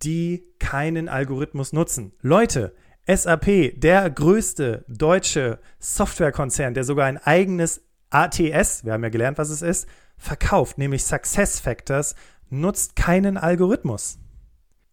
die 0.01 0.45
keinen 0.59 1.09
Algorithmus 1.09 1.73
nutzen. 1.73 2.13
Leute, 2.21 2.73
SAP, 3.07 3.79
der 3.79 4.09
größte 4.09 4.83
deutsche 4.87 5.59
Softwarekonzern, 5.79 6.73
der 6.73 6.83
sogar 6.83 7.05
ein 7.05 7.17
eigenes 7.17 7.81
ATS, 8.09 8.83
wir 8.85 8.93
haben 8.93 9.03
ja 9.03 9.09
gelernt, 9.09 9.37
was 9.37 9.49
es 9.49 9.61
ist, 9.61 9.87
verkauft, 10.17 10.77
nämlich 10.77 11.03
Success 11.03 11.59
Factors, 11.59 12.15
nutzt 12.49 12.95
keinen 12.95 13.37
Algorithmus. 13.37 14.19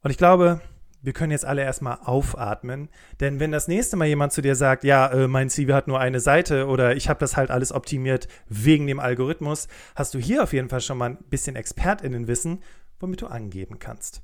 Und 0.03 0.11
ich 0.11 0.19
glaube, 0.19 0.61
wir 1.03 1.13
können 1.13 1.33
jetzt 1.33 1.45
alle 1.45 1.63
erstmal 1.63 1.99
aufatmen, 2.03 2.89
denn 3.21 3.41
wenn 3.41 3.53
das 3.53 3.69
nächste 3.69 3.97
Mal 3.97 4.07
jemand 4.07 4.33
zu 4.33 4.43
dir 4.43 4.55
sagt, 4.55 4.85
ja, 4.85 5.09
äh, 5.09 5.29
mein 5.29 5.51
CV 5.51 5.75
hat 5.75 5.89
nur 5.89 6.01
eine 6.01 6.21
Seite 6.21 6.67
oder 6.67 6.97
ich 6.97 7.09
habe 7.09 7.21
das 7.21 7.37
halt 7.37 7.51
alles 7.51 7.73
optimiert 7.73 8.27
wegen 8.49 8.87
dem 8.87 9.01
Algorithmus, 9.01 9.69
hast 9.95 10.15
du 10.15 10.19
hier 10.19 10.43
auf 10.43 10.53
jeden 10.53 10.69
Fall 10.69 10.81
schon 10.81 10.99
mal 10.99 11.11
ein 11.11 11.19
bisschen 11.29 11.57
Expertinnenwissen, 11.57 12.63
womit 13.01 13.23
du 13.23 13.27
angeben 13.27 13.79
kannst. 13.79 14.23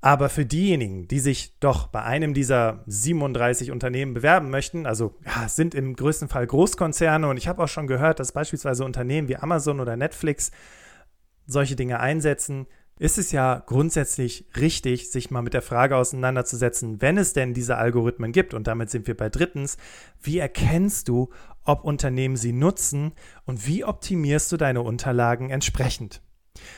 Aber 0.00 0.28
für 0.28 0.46
diejenigen, 0.46 1.08
die 1.08 1.18
sich 1.18 1.58
doch 1.58 1.88
bei 1.88 2.02
einem 2.02 2.32
dieser 2.32 2.84
37 2.86 3.72
Unternehmen 3.72 4.14
bewerben 4.14 4.48
möchten, 4.48 4.86
also 4.86 5.16
ja, 5.26 5.48
sind 5.48 5.74
im 5.74 5.96
größten 5.96 6.28
Fall 6.28 6.46
Großkonzerne 6.46 7.28
und 7.28 7.36
ich 7.36 7.48
habe 7.48 7.62
auch 7.62 7.68
schon 7.68 7.88
gehört, 7.88 8.20
dass 8.20 8.32
beispielsweise 8.32 8.84
Unternehmen 8.84 9.28
wie 9.28 9.36
Amazon 9.36 9.80
oder 9.80 9.96
Netflix 9.96 10.52
solche 11.46 11.74
Dinge 11.74 11.98
einsetzen, 11.98 12.66
ist 12.98 13.18
es 13.18 13.32
ja 13.32 13.62
grundsätzlich 13.64 14.46
richtig, 14.56 15.10
sich 15.10 15.30
mal 15.30 15.42
mit 15.42 15.54
der 15.54 15.62
Frage 15.62 15.96
auseinanderzusetzen, 15.96 17.00
wenn 17.00 17.16
es 17.16 17.32
denn 17.32 17.54
diese 17.54 17.76
Algorithmen 17.76 18.32
gibt. 18.32 18.54
Und 18.54 18.66
damit 18.66 18.90
sind 18.90 19.06
wir 19.06 19.16
bei 19.16 19.28
drittens, 19.28 19.76
wie 20.20 20.38
erkennst 20.38 21.08
du, 21.08 21.30
ob 21.64 21.84
Unternehmen 21.84 22.36
sie 22.36 22.52
nutzen 22.52 23.12
und 23.44 23.66
wie 23.66 23.84
optimierst 23.84 24.50
du 24.50 24.56
deine 24.56 24.82
Unterlagen 24.82 25.50
entsprechend? 25.50 26.22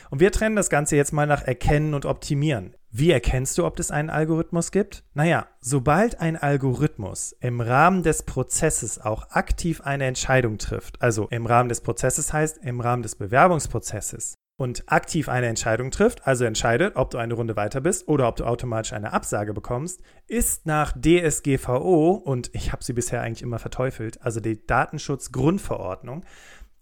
Und 0.09 0.19
wir 0.19 0.31
trennen 0.31 0.55
das 0.55 0.69
Ganze 0.69 0.95
jetzt 0.95 1.13
mal 1.13 1.27
nach 1.27 1.43
Erkennen 1.43 1.93
und 1.93 2.05
Optimieren. 2.05 2.75
Wie 2.89 3.11
erkennst 3.11 3.57
du, 3.57 3.65
ob 3.65 3.79
es 3.79 3.89
einen 3.89 4.09
Algorithmus 4.09 4.71
gibt? 4.71 5.05
Naja, 5.13 5.47
sobald 5.61 6.19
ein 6.19 6.35
Algorithmus 6.35 7.33
im 7.39 7.61
Rahmen 7.61 8.03
des 8.03 8.23
Prozesses 8.23 8.99
auch 8.99 9.31
aktiv 9.31 9.81
eine 9.81 10.05
Entscheidung 10.05 10.57
trifft, 10.57 11.01
also 11.01 11.27
im 11.29 11.45
Rahmen 11.45 11.69
des 11.69 11.79
Prozesses 11.79 12.33
heißt 12.33 12.57
im 12.57 12.81
Rahmen 12.81 13.01
des 13.01 13.15
Bewerbungsprozesses 13.15 14.35
und 14.61 14.83
aktiv 14.91 15.27
eine 15.27 15.47
Entscheidung 15.47 15.89
trifft, 15.89 16.27
also 16.27 16.45
entscheidet, 16.45 16.95
ob 16.95 17.09
du 17.09 17.17
eine 17.17 17.33
Runde 17.33 17.55
weiter 17.55 17.81
bist 17.81 18.07
oder 18.07 18.27
ob 18.27 18.35
du 18.35 18.45
automatisch 18.45 18.93
eine 18.93 19.11
Absage 19.11 19.53
bekommst, 19.53 20.01
ist 20.27 20.65
nach 20.65 20.93
DSGVO, 20.93 22.11
und 22.11 22.51
ich 22.53 22.71
habe 22.71 22.83
sie 22.83 22.93
bisher 22.93 23.21
eigentlich 23.21 23.41
immer 23.41 23.59
verteufelt, 23.59 24.21
also 24.21 24.39
die 24.39 24.65
Datenschutzgrundverordnung, 24.65 26.25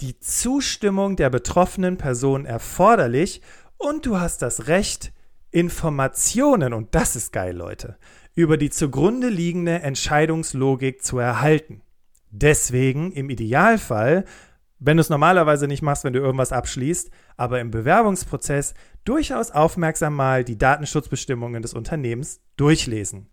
die 0.02 0.20
Zustimmung 0.20 1.16
der 1.16 1.30
betroffenen 1.30 1.98
Person 1.98 2.46
erforderlich 2.46 3.42
und 3.78 4.06
du 4.06 4.20
hast 4.20 4.42
das 4.42 4.68
Recht, 4.68 5.14
Informationen, 5.52 6.74
und 6.74 6.94
das 6.96 7.16
ist 7.16 7.34
geil, 7.34 7.56
Leute, 7.56 7.98
über 8.36 8.58
die 8.58 8.70
zugrunde 8.70 9.30
liegende 9.30 9.80
Entscheidungslogik 9.80 11.04
zu 11.04 11.18
erhalten. 11.18 11.82
Deswegen 12.30 13.12
im 13.12 13.30
Idealfall, 13.30 14.26
wenn 14.78 14.98
du 14.98 15.02
es 15.02 15.10
normalerweise 15.10 15.68
nicht 15.68 15.82
machst, 15.82 16.04
wenn 16.04 16.14
du 16.14 16.20
irgendwas 16.20 16.52
abschließt, 16.52 17.10
aber 17.38 17.60
im 17.60 17.72
Bewerbungsprozess 17.72 18.76
durchaus 19.04 19.52
aufmerksam 19.52 20.16
mal 20.16 20.44
die 20.44 20.58
Datenschutzbestimmungen 20.58 21.62
des 21.62 21.74
Unternehmens 21.74 22.42
durchlesen. 22.56 23.28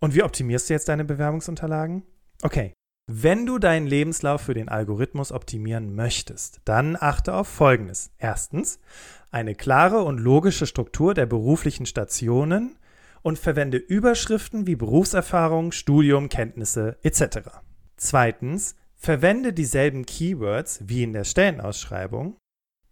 Und 0.00 0.14
wie 0.14 0.22
optimierst 0.22 0.70
du 0.70 0.74
jetzt 0.74 0.88
deine 0.88 1.04
Bewerbungsunterlagen? 1.04 2.04
Okay, 2.42 2.74
wenn 3.10 3.46
du 3.46 3.58
deinen 3.58 3.86
Lebenslauf 3.86 4.42
für 4.42 4.52
den 4.52 4.68
Algorithmus 4.68 5.32
optimieren 5.32 5.94
möchtest, 5.94 6.60
dann 6.66 6.94
achte 6.94 7.32
auf 7.32 7.48
Folgendes. 7.48 8.10
Erstens, 8.18 8.80
eine 9.30 9.54
klare 9.54 10.02
und 10.02 10.18
logische 10.18 10.66
Struktur 10.66 11.14
der 11.14 11.24
beruflichen 11.24 11.86
Stationen 11.86 12.78
und 13.22 13.38
verwende 13.38 13.78
Überschriften 13.78 14.66
wie 14.66 14.76
Berufserfahrung, 14.76 15.72
Studium, 15.72 16.28
Kenntnisse 16.28 16.98
etc. 17.02 17.48
Zweitens, 17.96 18.76
verwende 18.94 19.54
dieselben 19.54 20.04
Keywords 20.04 20.80
wie 20.84 21.02
in 21.02 21.14
der 21.14 21.24
Stellenausschreibung. 21.24 22.36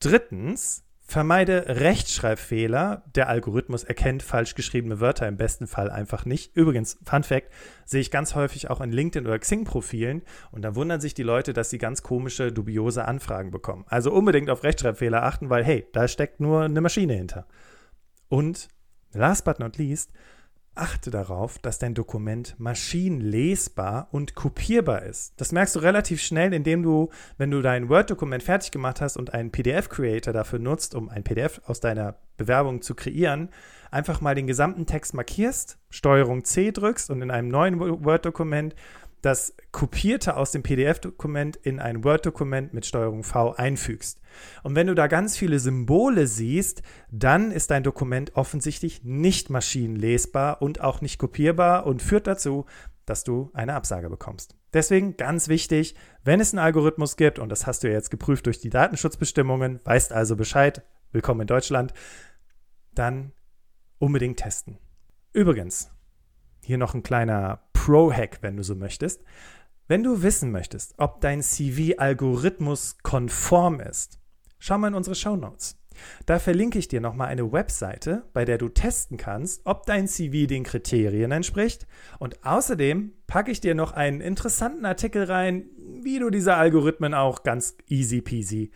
Drittens, 0.00 0.85
Vermeide 1.08 1.66
Rechtschreibfehler. 1.68 3.04
Der 3.14 3.28
Algorithmus 3.28 3.84
erkennt 3.84 4.24
falsch 4.24 4.56
geschriebene 4.56 4.98
Wörter 4.98 5.28
im 5.28 5.36
besten 5.36 5.68
Fall 5.68 5.88
einfach 5.88 6.24
nicht. 6.24 6.56
Übrigens, 6.56 6.98
Fun 7.04 7.22
Fact, 7.22 7.52
sehe 7.84 8.00
ich 8.00 8.10
ganz 8.10 8.34
häufig 8.34 8.70
auch 8.70 8.80
in 8.80 8.90
LinkedIn 8.90 9.24
oder 9.24 9.38
Xing-Profilen 9.38 10.22
und 10.50 10.62
da 10.62 10.74
wundern 10.74 11.00
sich 11.00 11.14
die 11.14 11.22
Leute, 11.22 11.52
dass 11.52 11.70
sie 11.70 11.78
ganz 11.78 12.02
komische, 12.02 12.50
dubiose 12.50 13.04
Anfragen 13.04 13.52
bekommen. 13.52 13.84
Also 13.88 14.12
unbedingt 14.12 14.50
auf 14.50 14.64
Rechtschreibfehler 14.64 15.22
achten, 15.22 15.48
weil 15.48 15.64
hey, 15.64 15.86
da 15.92 16.08
steckt 16.08 16.40
nur 16.40 16.62
eine 16.62 16.80
Maschine 16.80 17.14
hinter. 17.14 17.46
Und 18.28 18.66
last 19.12 19.44
but 19.44 19.60
not 19.60 19.76
least, 19.78 20.10
achte 20.76 21.10
darauf, 21.10 21.58
dass 21.58 21.78
dein 21.78 21.94
Dokument 21.94 22.54
maschinenlesbar 22.58 24.08
und 24.12 24.34
kopierbar 24.34 25.02
ist. 25.02 25.32
Das 25.38 25.52
merkst 25.52 25.74
du 25.76 25.80
relativ 25.80 26.22
schnell, 26.22 26.52
indem 26.52 26.82
du, 26.82 27.10
wenn 27.38 27.50
du 27.50 27.62
dein 27.62 27.88
Word-Dokument 27.88 28.42
fertig 28.42 28.70
gemacht 28.70 29.00
hast 29.00 29.16
und 29.16 29.34
einen 29.34 29.50
PDF-Creator 29.50 30.32
dafür 30.32 30.58
nutzt, 30.58 30.94
um 30.94 31.08
ein 31.08 31.24
PDF 31.24 31.60
aus 31.66 31.80
deiner 31.80 32.16
Bewerbung 32.36 32.82
zu 32.82 32.94
kreieren, 32.94 33.48
einfach 33.90 34.20
mal 34.20 34.34
den 34.34 34.46
gesamten 34.46 34.86
Text 34.86 35.14
markierst, 35.14 35.78
Steuerung 35.90 36.44
C 36.44 36.70
drückst 36.72 37.10
und 37.10 37.22
in 37.22 37.30
einem 37.30 37.48
neuen 37.48 37.80
Word-Dokument 37.80 38.74
das 39.22 39.56
Kopierte 39.72 40.36
aus 40.36 40.52
dem 40.52 40.62
PDF-Dokument 40.62 41.56
in 41.56 41.80
ein 41.80 42.04
Word-Dokument 42.04 42.72
mit 42.74 42.86
Steuerung 42.86 43.24
V 43.24 43.52
einfügst. 43.54 44.20
Und 44.62 44.74
wenn 44.74 44.86
du 44.86 44.94
da 44.94 45.06
ganz 45.06 45.36
viele 45.36 45.58
Symbole 45.58 46.26
siehst, 46.26 46.82
dann 47.10 47.50
ist 47.50 47.70
dein 47.70 47.82
Dokument 47.82 48.36
offensichtlich 48.36 49.04
nicht 49.04 49.50
maschinenlesbar 49.50 50.62
und 50.62 50.80
auch 50.80 51.00
nicht 51.00 51.18
kopierbar 51.18 51.86
und 51.86 52.02
führt 52.02 52.26
dazu, 52.26 52.66
dass 53.04 53.24
du 53.24 53.50
eine 53.54 53.74
Absage 53.74 54.10
bekommst. 54.10 54.56
Deswegen 54.72 55.16
ganz 55.16 55.48
wichtig, 55.48 55.94
wenn 56.22 56.40
es 56.40 56.52
einen 56.52 56.64
Algorithmus 56.64 57.16
gibt, 57.16 57.38
und 57.38 57.48
das 57.48 57.66
hast 57.66 57.82
du 57.82 57.88
ja 57.88 57.94
jetzt 57.94 58.10
geprüft 58.10 58.46
durch 58.46 58.60
die 58.60 58.70
Datenschutzbestimmungen, 58.70 59.80
weißt 59.84 60.12
also 60.12 60.36
Bescheid, 60.36 60.82
willkommen 61.12 61.42
in 61.42 61.46
Deutschland, 61.46 61.94
dann 62.94 63.32
unbedingt 63.98 64.38
testen. 64.38 64.78
Übrigens, 65.32 65.90
hier 66.66 66.78
noch 66.78 66.94
ein 66.94 67.04
kleiner 67.04 67.60
Pro-Hack, 67.72 68.38
wenn 68.40 68.56
du 68.56 68.64
so 68.64 68.74
möchtest. 68.74 69.22
Wenn 69.86 70.02
du 70.02 70.22
wissen 70.22 70.50
möchtest, 70.50 70.94
ob 70.98 71.20
dein 71.20 71.42
CV 71.42 71.96
algorithmuskonform 71.96 73.78
ist, 73.80 74.18
schau 74.58 74.76
mal 74.76 74.88
in 74.88 74.94
unsere 74.94 75.14
Show 75.14 75.36
Notes. 75.36 75.78
Da 76.26 76.40
verlinke 76.40 76.78
ich 76.78 76.88
dir 76.88 77.00
nochmal 77.00 77.28
eine 77.28 77.52
Webseite, 77.52 78.24
bei 78.32 78.44
der 78.44 78.58
du 78.58 78.68
testen 78.68 79.16
kannst, 79.16 79.62
ob 79.64 79.86
dein 79.86 80.08
CV 80.08 80.48
den 80.48 80.64
Kriterien 80.64 81.30
entspricht. 81.30 81.86
Und 82.18 82.44
außerdem 82.44 83.12
packe 83.28 83.52
ich 83.52 83.60
dir 83.60 83.76
noch 83.76 83.92
einen 83.92 84.20
interessanten 84.20 84.84
Artikel 84.84 85.22
rein, 85.24 85.70
wie 86.02 86.18
du 86.18 86.30
diese 86.30 86.54
Algorithmen 86.54 87.14
auch 87.14 87.44
ganz 87.44 87.76
easy 87.86 88.20
peasy 88.20 88.72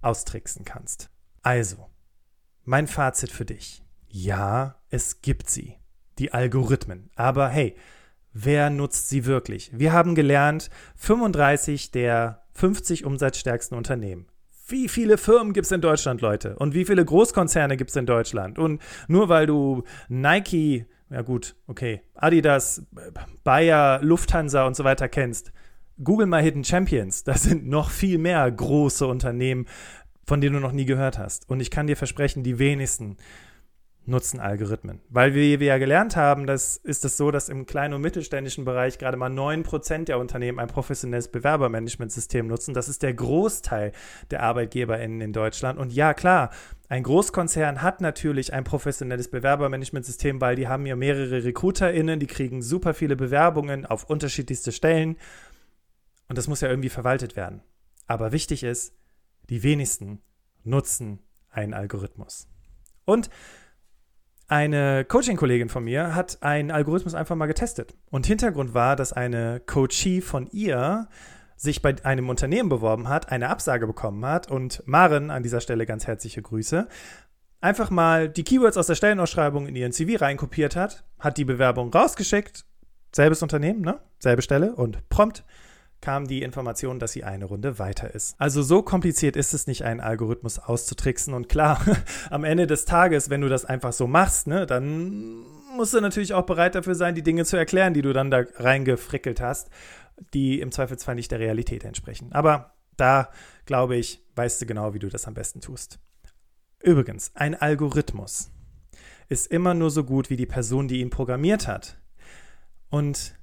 austricksen 0.00 0.64
kannst. 0.64 1.10
Also, 1.42 1.90
mein 2.64 2.86
Fazit 2.86 3.32
für 3.32 3.44
dich. 3.44 3.82
Ja, 4.08 4.76
es 4.90 5.22
gibt 5.22 5.50
sie. 5.50 5.81
Die 6.18 6.32
Algorithmen. 6.32 7.10
Aber 7.16 7.48
hey, 7.48 7.74
wer 8.32 8.70
nutzt 8.70 9.08
sie 9.08 9.26
wirklich? 9.26 9.70
Wir 9.74 9.92
haben 9.92 10.14
gelernt, 10.14 10.70
35 10.96 11.90
der 11.90 12.42
50 12.54 13.04
umsatzstärksten 13.04 13.76
Unternehmen. 13.76 14.26
Wie 14.68 14.88
viele 14.88 15.18
Firmen 15.18 15.52
gibt 15.52 15.66
es 15.66 15.72
in 15.72 15.80
Deutschland, 15.80 16.20
Leute? 16.20 16.56
Und 16.56 16.74
wie 16.74 16.84
viele 16.84 17.04
Großkonzerne 17.04 17.76
gibt 17.76 17.90
es 17.90 17.96
in 17.96 18.06
Deutschland? 18.06 18.58
Und 18.58 18.80
nur 19.08 19.28
weil 19.28 19.46
du 19.46 19.82
Nike, 20.08 20.86
ja 21.10 21.22
gut, 21.22 21.56
okay, 21.66 22.02
Adidas, 22.14 22.82
Bayer, 23.44 24.00
Lufthansa 24.02 24.66
und 24.66 24.76
so 24.76 24.84
weiter 24.84 25.08
kennst, 25.08 25.52
Google 26.02 26.26
mal 26.26 26.42
Hidden 26.42 26.64
Champions. 26.64 27.24
Das 27.24 27.42
sind 27.42 27.66
noch 27.66 27.90
viel 27.90 28.18
mehr 28.18 28.50
große 28.50 29.06
Unternehmen, 29.06 29.66
von 30.24 30.40
denen 30.40 30.54
du 30.54 30.60
noch 30.60 30.72
nie 30.72 30.86
gehört 30.86 31.18
hast. 31.18 31.48
Und 31.50 31.60
ich 31.60 31.70
kann 31.70 31.86
dir 31.86 31.96
versprechen, 31.96 32.42
die 32.42 32.58
wenigsten 32.58 33.16
nutzen 34.04 34.40
Algorithmen. 34.40 35.00
Weil 35.10 35.34
wir, 35.34 35.60
wir 35.60 35.66
ja 35.66 35.78
gelernt 35.78 36.16
haben, 36.16 36.46
das 36.46 36.76
ist 36.76 37.04
es 37.04 37.16
so, 37.16 37.30
dass 37.30 37.48
im 37.48 37.66
kleinen 37.66 37.94
und 37.94 38.00
mittelständischen 38.00 38.64
Bereich 38.64 38.98
gerade 38.98 39.16
mal 39.16 39.30
9% 39.30 40.04
der 40.04 40.18
Unternehmen 40.18 40.58
ein 40.58 40.66
professionelles 40.66 41.28
Bewerbermanagementsystem 41.28 42.46
nutzen. 42.46 42.74
Das 42.74 42.88
ist 42.88 43.02
der 43.02 43.14
Großteil 43.14 43.92
der 44.30 44.42
ArbeitgeberInnen 44.42 45.20
in 45.20 45.32
Deutschland. 45.32 45.78
Und 45.78 45.92
ja, 45.92 46.14
klar, 46.14 46.50
ein 46.88 47.04
Großkonzern 47.04 47.80
hat 47.80 48.00
natürlich 48.00 48.52
ein 48.52 48.64
professionelles 48.64 49.28
Bewerbermanagementsystem, 49.28 50.40
weil 50.40 50.56
die 50.56 50.68
haben 50.68 50.84
ja 50.84 50.96
mehrere 50.96 51.44
RecruiterInnen, 51.44 52.18
die 52.18 52.26
kriegen 52.26 52.60
super 52.60 52.94
viele 52.94 53.14
Bewerbungen 53.14 53.86
auf 53.86 54.10
unterschiedlichste 54.10 54.72
Stellen. 54.72 55.16
Und 56.28 56.38
das 56.38 56.48
muss 56.48 56.60
ja 56.60 56.68
irgendwie 56.68 56.88
verwaltet 56.88 57.36
werden. 57.36 57.62
Aber 58.08 58.32
wichtig 58.32 58.64
ist, 58.64 58.94
die 59.48 59.62
wenigsten 59.62 60.22
nutzen 60.64 61.20
einen 61.50 61.72
Algorithmus. 61.72 62.48
Und 63.04 63.30
eine 64.52 65.06
Coaching-Kollegin 65.06 65.70
von 65.70 65.82
mir 65.82 66.14
hat 66.14 66.42
einen 66.42 66.70
Algorithmus 66.70 67.14
einfach 67.14 67.34
mal 67.34 67.46
getestet. 67.46 67.94
Und 68.10 68.26
Hintergrund 68.26 68.74
war, 68.74 68.96
dass 68.96 69.14
eine 69.14 69.60
Coachie 69.60 70.20
von 70.20 70.46
ihr 70.52 71.08
sich 71.56 71.80
bei 71.80 71.94
einem 72.04 72.28
Unternehmen 72.28 72.68
beworben 72.68 73.08
hat, 73.08 73.32
eine 73.32 73.48
Absage 73.48 73.86
bekommen 73.86 74.26
hat 74.26 74.50
und 74.50 74.86
Maren 74.86 75.30
an 75.30 75.42
dieser 75.42 75.62
Stelle 75.62 75.86
ganz 75.86 76.06
herzliche 76.06 76.42
Grüße, 76.42 76.86
einfach 77.62 77.88
mal 77.88 78.28
die 78.28 78.44
Keywords 78.44 78.76
aus 78.76 78.88
der 78.88 78.94
Stellenausschreibung 78.94 79.66
in 79.66 79.74
ihren 79.74 79.92
CV 79.92 80.20
reinkopiert 80.20 80.76
hat, 80.76 81.02
hat 81.18 81.38
die 81.38 81.46
Bewerbung 81.46 81.90
rausgeschickt, 81.90 82.66
selbes 83.10 83.42
Unternehmen, 83.42 83.80
ne? 83.80 84.00
Selbe 84.18 84.42
Stelle 84.42 84.74
und 84.74 85.08
prompt 85.08 85.44
kam 86.02 86.26
die 86.26 86.42
Information, 86.42 86.98
dass 86.98 87.12
sie 87.12 87.24
eine 87.24 87.46
Runde 87.46 87.78
weiter 87.78 88.14
ist. 88.14 88.34
Also 88.38 88.60
so 88.60 88.82
kompliziert 88.82 89.36
ist 89.36 89.54
es 89.54 89.66
nicht, 89.66 89.84
einen 89.84 90.00
Algorithmus 90.00 90.58
auszutricksen. 90.58 91.32
Und 91.32 91.48
klar, 91.48 91.80
am 92.30 92.44
Ende 92.44 92.66
des 92.66 92.84
Tages, 92.84 93.30
wenn 93.30 93.40
du 93.40 93.48
das 93.48 93.64
einfach 93.64 93.94
so 93.94 94.06
machst, 94.06 94.46
ne, 94.48 94.66
dann 94.66 95.46
musst 95.74 95.94
du 95.94 96.00
natürlich 96.00 96.34
auch 96.34 96.44
bereit 96.44 96.74
dafür 96.74 96.94
sein, 96.94 97.14
die 97.14 97.22
Dinge 97.22 97.46
zu 97.46 97.56
erklären, 97.56 97.94
die 97.94 98.02
du 98.02 98.12
dann 98.12 98.30
da 98.30 98.42
reingefrickelt 98.56 99.40
hast, 99.40 99.70
die 100.34 100.60
im 100.60 100.72
Zweifelsfall 100.72 101.14
nicht 101.14 101.30
der 101.30 101.38
Realität 101.38 101.84
entsprechen. 101.84 102.32
Aber 102.32 102.74
da, 102.96 103.30
glaube 103.64 103.96
ich, 103.96 104.22
weißt 104.34 104.60
du 104.60 104.66
genau, 104.66 104.92
wie 104.94 104.98
du 104.98 105.08
das 105.08 105.26
am 105.26 105.34
besten 105.34 105.60
tust. 105.60 105.98
Übrigens, 106.82 107.30
ein 107.34 107.54
Algorithmus 107.54 108.50
ist 109.28 109.46
immer 109.46 109.72
nur 109.72 109.90
so 109.90 110.04
gut 110.04 110.30
wie 110.30 110.36
die 110.36 110.46
Person, 110.46 110.88
die 110.88 111.00
ihn 111.00 111.10
programmiert 111.10 111.68
hat. 111.68 111.96
Und 112.90 113.34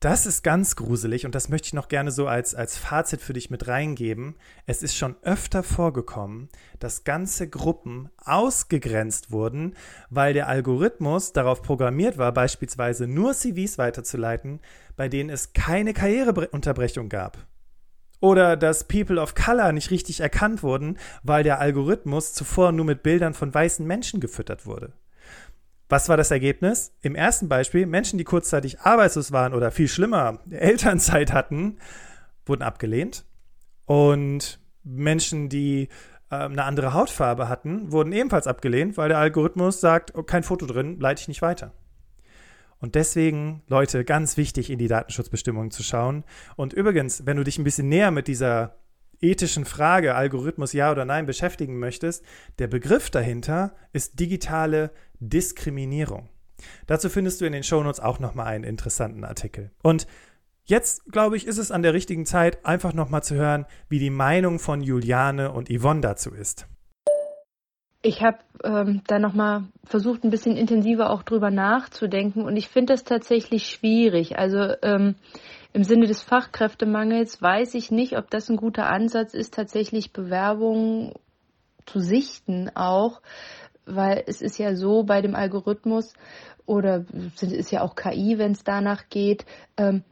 das 0.00 0.26
ist 0.26 0.42
ganz 0.42 0.76
gruselig 0.76 1.24
und 1.24 1.34
das 1.34 1.48
möchte 1.48 1.68
ich 1.68 1.72
noch 1.72 1.88
gerne 1.88 2.10
so 2.10 2.28
als, 2.28 2.54
als 2.54 2.76
Fazit 2.76 3.22
für 3.22 3.32
dich 3.32 3.48
mit 3.48 3.66
reingeben. 3.66 4.36
Es 4.66 4.82
ist 4.82 4.94
schon 4.94 5.16
öfter 5.22 5.62
vorgekommen, 5.62 6.50
dass 6.78 7.04
ganze 7.04 7.48
Gruppen 7.48 8.10
ausgegrenzt 8.18 9.30
wurden, 9.30 9.74
weil 10.10 10.34
der 10.34 10.48
Algorithmus 10.48 11.32
darauf 11.32 11.62
programmiert 11.62 12.18
war, 12.18 12.32
beispielsweise 12.32 13.06
nur 13.06 13.32
CVs 13.32 13.78
weiterzuleiten, 13.78 14.60
bei 14.96 15.08
denen 15.08 15.30
es 15.30 15.54
keine 15.54 15.94
Karriereunterbrechung 15.94 17.08
gab. 17.08 17.38
Oder 18.20 18.56
dass 18.56 18.84
People 18.84 19.20
of 19.20 19.34
Color 19.34 19.72
nicht 19.72 19.90
richtig 19.90 20.20
erkannt 20.20 20.62
wurden, 20.62 20.98
weil 21.22 21.42
der 21.42 21.58
Algorithmus 21.58 22.34
zuvor 22.34 22.72
nur 22.72 22.84
mit 22.84 23.02
Bildern 23.02 23.34
von 23.34 23.52
weißen 23.52 23.86
Menschen 23.86 24.20
gefüttert 24.20 24.66
wurde. 24.66 24.92
Was 25.88 26.08
war 26.08 26.16
das 26.16 26.30
Ergebnis? 26.30 26.92
Im 27.00 27.14
ersten 27.14 27.48
Beispiel, 27.48 27.86
Menschen, 27.86 28.18
die 28.18 28.24
kurzzeitig 28.24 28.80
arbeitslos 28.80 29.30
waren 29.30 29.54
oder 29.54 29.70
viel 29.70 29.88
schlimmer, 29.88 30.40
Elternzeit 30.50 31.32
hatten, 31.32 31.78
wurden 32.44 32.62
abgelehnt. 32.62 33.24
Und 33.84 34.58
Menschen, 34.82 35.48
die 35.48 35.88
äh, 36.30 36.36
eine 36.36 36.64
andere 36.64 36.92
Hautfarbe 36.92 37.48
hatten, 37.48 37.92
wurden 37.92 38.12
ebenfalls 38.12 38.48
abgelehnt, 38.48 38.96
weil 38.96 39.08
der 39.08 39.18
Algorithmus 39.18 39.80
sagt, 39.80 40.12
oh, 40.16 40.24
kein 40.24 40.42
Foto 40.42 40.66
drin, 40.66 40.98
leite 40.98 41.20
ich 41.20 41.28
nicht 41.28 41.42
weiter. 41.42 41.72
Und 42.78 42.94
deswegen, 42.94 43.62
Leute, 43.68 44.04
ganz 44.04 44.36
wichtig, 44.36 44.70
in 44.70 44.78
die 44.78 44.88
Datenschutzbestimmungen 44.88 45.70
zu 45.70 45.82
schauen. 45.82 46.24
Und 46.56 46.72
übrigens, 46.72 47.24
wenn 47.26 47.36
du 47.36 47.44
dich 47.44 47.58
ein 47.58 47.64
bisschen 47.64 47.88
näher 47.88 48.10
mit 48.10 48.28
dieser 48.28 48.76
ethischen 49.20 49.64
Frage, 49.64 50.14
Algorithmus 50.14 50.72
ja 50.72 50.90
oder 50.92 51.04
nein, 51.04 51.26
beschäftigen 51.26 51.78
möchtest, 51.78 52.24
der 52.58 52.66
Begriff 52.66 53.08
dahinter 53.08 53.74
ist 53.92 54.20
digitale 54.20 54.90
Diskriminierung. 55.20 56.28
Dazu 56.86 57.08
findest 57.08 57.40
du 57.40 57.44
in 57.44 57.52
den 57.52 57.62
Shownotes 57.62 58.00
auch 58.00 58.18
nochmal 58.18 58.46
einen 58.46 58.64
interessanten 58.64 59.24
Artikel. 59.24 59.70
Und 59.82 60.06
jetzt, 60.64 61.04
glaube 61.12 61.36
ich, 61.36 61.46
ist 61.46 61.58
es 61.58 61.70
an 61.70 61.82
der 61.82 61.94
richtigen 61.94 62.26
Zeit, 62.26 62.64
einfach 62.64 62.92
nochmal 62.92 63.22
zu 63.22 63.34
hören, 63.34 63.66
wie 63.88 63.98
die 63.98 64.10
Meinung 64.10 64.58
von 64.58 64.80
Juliane 64.80 65.52
und 65.52 65.68
Yvonne 65.68 66.00
dazu 66.00 66.30
ist. 66.30 66.66
Ich 68.02 68.22
habe 68.22 68.38
ähm, 68.62 69.02
da 69.08 69.18
nochmal 69.18 69.64
versucht, 69.84 70.22
ein 70.22 70.30
bisschen 70.30 70.56
intensiver 70.56 71.10
auch 71.10 71.24
drüber 71.24 71.50
nachzudenken 71.50 72.44
und 72.44 72.56
ich 72.56 72.68
finde 72.68 72.92
das 72.92 73.02
tatsächlich 73.02 73.68
schwierig. 73.68 74.38
Also 74.38 74.74
ähm, 74.82 75.16
im 75.72 75.82
Sinne 75.82 76.06
des 76.06 76.22
Fachkräftemangels 76.22 77.42
weiß 77.42 77.74
ich 77.74 77.90
nicht, 77.90 78.16
ob 78.16 78.30
das 78.30 78.48
ein 78.48 78.56
guter 78.56 78.86
Ansatz 78.86 79.34
ist, 79.34 79.54
tatsächlich 79.54 80.12
Bewerbungen 80.12 81.14
zu 81.84 82.00
sichten 82.00 82.70
auch, 82.74 83.22
weil 83.86 84.22
es 84.26 84.42
ist 84.42 84.58
ja 84.58 84.74
so 84.74 85.04
bei 85.04 85.22
dem 85.22 85.34
Algorithmus 85.34 86.12
oder 86.66 87.04
ist 87.40 87.70
ja 87.70 87.82
auch 87.82 87.94
KI, 87.94 88.38
wenn 88.38 88.52
es 88.52 88.64
danach 88.64 89.08
geht, 89.08 89.46
ähm, 89.76 90.02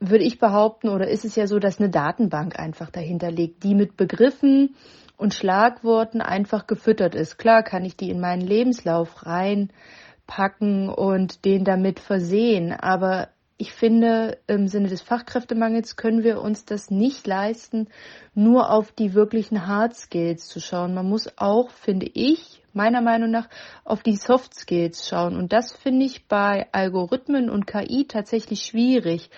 würde 0.00 0.24
ich 0.24 0.38
behaupten, 0.38 0.90
oder 0.90 1.08
ist 1.08 1.24
es 1.24 1.34
ja 1.34 1.46
so, 1.46 1.58
dass 1.58 1.80
eine 1.80 1.90
Datenbank 1.90 2.58
einfach 2.58 2.90
dahinter 2.90 3.30
liegt, 3.30 3.64
die 3.64 3.74
mit 3.74 3.96
Begriffen 3.96 4.76
und 5.16 5.34
Schlagworten 5.34 6.20
einfach 6.20 6.66
gefüttert 6.66 7.14
ist. 7.16 7.38
Klar 7.38 7.64
kann 7.64 7.84
ich 7.84 7.96
die 7.96 8.10
in 8.10 8.20
meinen 8.20 8.42
Lebenslauf 8.42 9.26
reinpacken 9.26 10.88
und 10.88 11.44
den 11.44 11.64
damit 11.64 11.98
versehen, 11.98 12.72
aber 12.72 13.30
ich 13.60 13.72
finde, 13.72 14.38
im 14.46 14.68
Sinne 14.68 14.88
des 14.88 15.02
Fachkräftemangels 15.02 15.96
können 15.96 16.22
wir 16.22 16.40
uns 16.40 16.64
das 16.64 16.90
nicht 16.90 17.26
leisten, 17.26 17.88
nur 18.32 18.70
auf 18.70 18.92
die 18.92 19.14
wirklichen 19.14 19.66
Hard 19.66 19.96
Skills 19.96 20.46
zu 20.46 20.60
schauen. 20.60 20.94
Man 20.94 21.08
muss 21.08 21.28
auch, 21.36 21.70
finde 21.70 22.06
ich, 22.06 22.57
meiner 22.72 23.00
Meinung 23.00 23.30
nach, 23.30 23.48
auf 23.84 24.02
die 24.02 24.16
Soft 24.16 24.54
Skills 24.54 25.08
schauen. 25.08 25.36
Und 25.36 25.52
das 25.52 25.72
finde 25.72 26.06
ich 26.06 26.26
bei 26.26 26.66
Algorithmen 26.72 27.50
und 27.50 27.66
KI 27.66 28.06
tatsächlich 28.06 28.62
schwierig. 28.62 29.30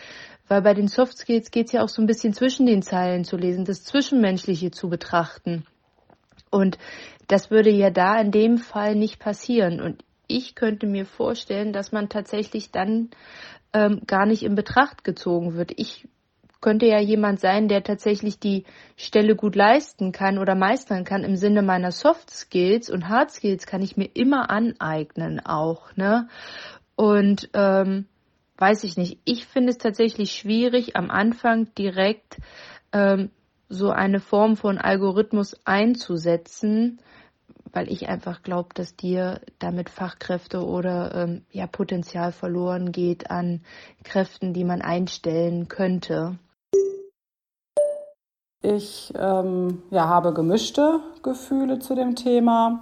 Weil 0.49 0.63
bei 0.63 0.75
den 0.75 0.89
Soft 0.89 1.17
Skills 1.17 1.51
geht 1.51 1.67
es 1.67 1.73
ja 1.73 1.83
auch 1.83 1.89
so 1.89 2.03
ein 2.03 2.07
bisschen 2.07 2.33
zwischen 2.33 2.67
den 2.67 2.83
Zeilen 2.83 3.25
zu 3.25 3.37
lesen, 3.37 3.65
das 3.65 3.85
Zwischenmenschliche 3.85 4.71
zu 4.71 4.89
betrachten. 4.89 5.65
Und 6.51 6.79
das 7.29 7.51
würde 7.51 7.71
ja 7.71 7.91
da 7.91 8.21
in 8.21 8.33
dem 8.33 8.59
Fall 8.59 8.97
nicht 8.97 9.21
passieren. 9.21 9.81
Und 9.81 10.05
ich 10.27 10.55
könnte 10.55 10.87
mir 10.87 11.07
vorstellen, 11.07 11.73
dass 11.73 11.93
man 11.93 12.09
tatsächlich 12.09 12.73
dann 12.73 13.11
ähm, 13.73 14.03
gar 14.07 14.27
nicht 14.27 14.43
in 14.43 14.55
Betracht 14.55 15.05
gezogen 15.05 15.55
wird. 15.55 15.73
Ich 15.77 16.09
könnte 16.61 16.87
ja 16.87 17.01
jemand 17.01 17.41
sein, 17.41 17.69
der 17.69 17.83
tatsächlich 17.83 18.39
die 18.39 18.65
Stelle 18.97 19.35
gut 19.35 19.57
leisten 19.57 20.13
kann 20.13 20.39
oder 20.39 20.55
meistern 20.55 21.05
kann 21.05 21.25
im 21.25 21.37
Sinne 21.37 21.63
meiner 21.63 21.93
Soft 21.93 22.31
Skills 22.31 22.91
und 22.91 23.09
Hard 23.09 23.31
Skills 23.31 23.67
kann 23.67 23.83
ich 23.83 23.97
mir 23.97 24.11
immer 24.15 24.51
aneignen 24.51 25.41
auch, 25.45 25.97
ne? 25.97 26.29
Und 26.97 27.49
ähm, 27.55 28.07
weiß 28.59 28.85
ich 28.85 28.97
nicht. 28.97 29.19
Ich 29.25 29.47
finde 29.47 29.71
es 29.71 29.79
tatsächlich 29.79 30.33
schwierig, 30.33 30.97
am 30.97 31.11
Anfang 31.11 31.73
direkt 31.75 32.37
ähm, 32.93 33.31
so 33.71 33.91
eine 33.91 34.21
Form 34.21 34.57
von 34.57 34.77
Algorithmus 34.77 35.57
einzusetzen, 35.65 37.01
weil 37.73 37.91
ich 37.91 38.09
einfach 38.09 38.43
glaube, 38.43 38.71
dass 38.75 38.97
dir 38.97 39.41
damit 39.59 39.89
Fachkräfte 39.89 40.67
oder 40.67 41.15
ähm, 41.15 41.45
ja 41.53 41.67
Potenzial 41.67 42.33
verloren 42.33 42.93
geht 42.93 43.31
an 43.31 43.63
Kräften, 44.05 44.53
die 44.53 44.65
man 44.65 44.83
einstellen 44.83 45.69
könnte. 45.69 46.39
Ich 48.63 49.15
ähm, 49.17 49.83
ja, 49.91 50.07
habe 50.07 50.35
gemischte 50.35 51.01
Gefühle 51.23 51.79
zu 51.79 51.95
dem 51.95 52.15
Thema. 52.15 52.81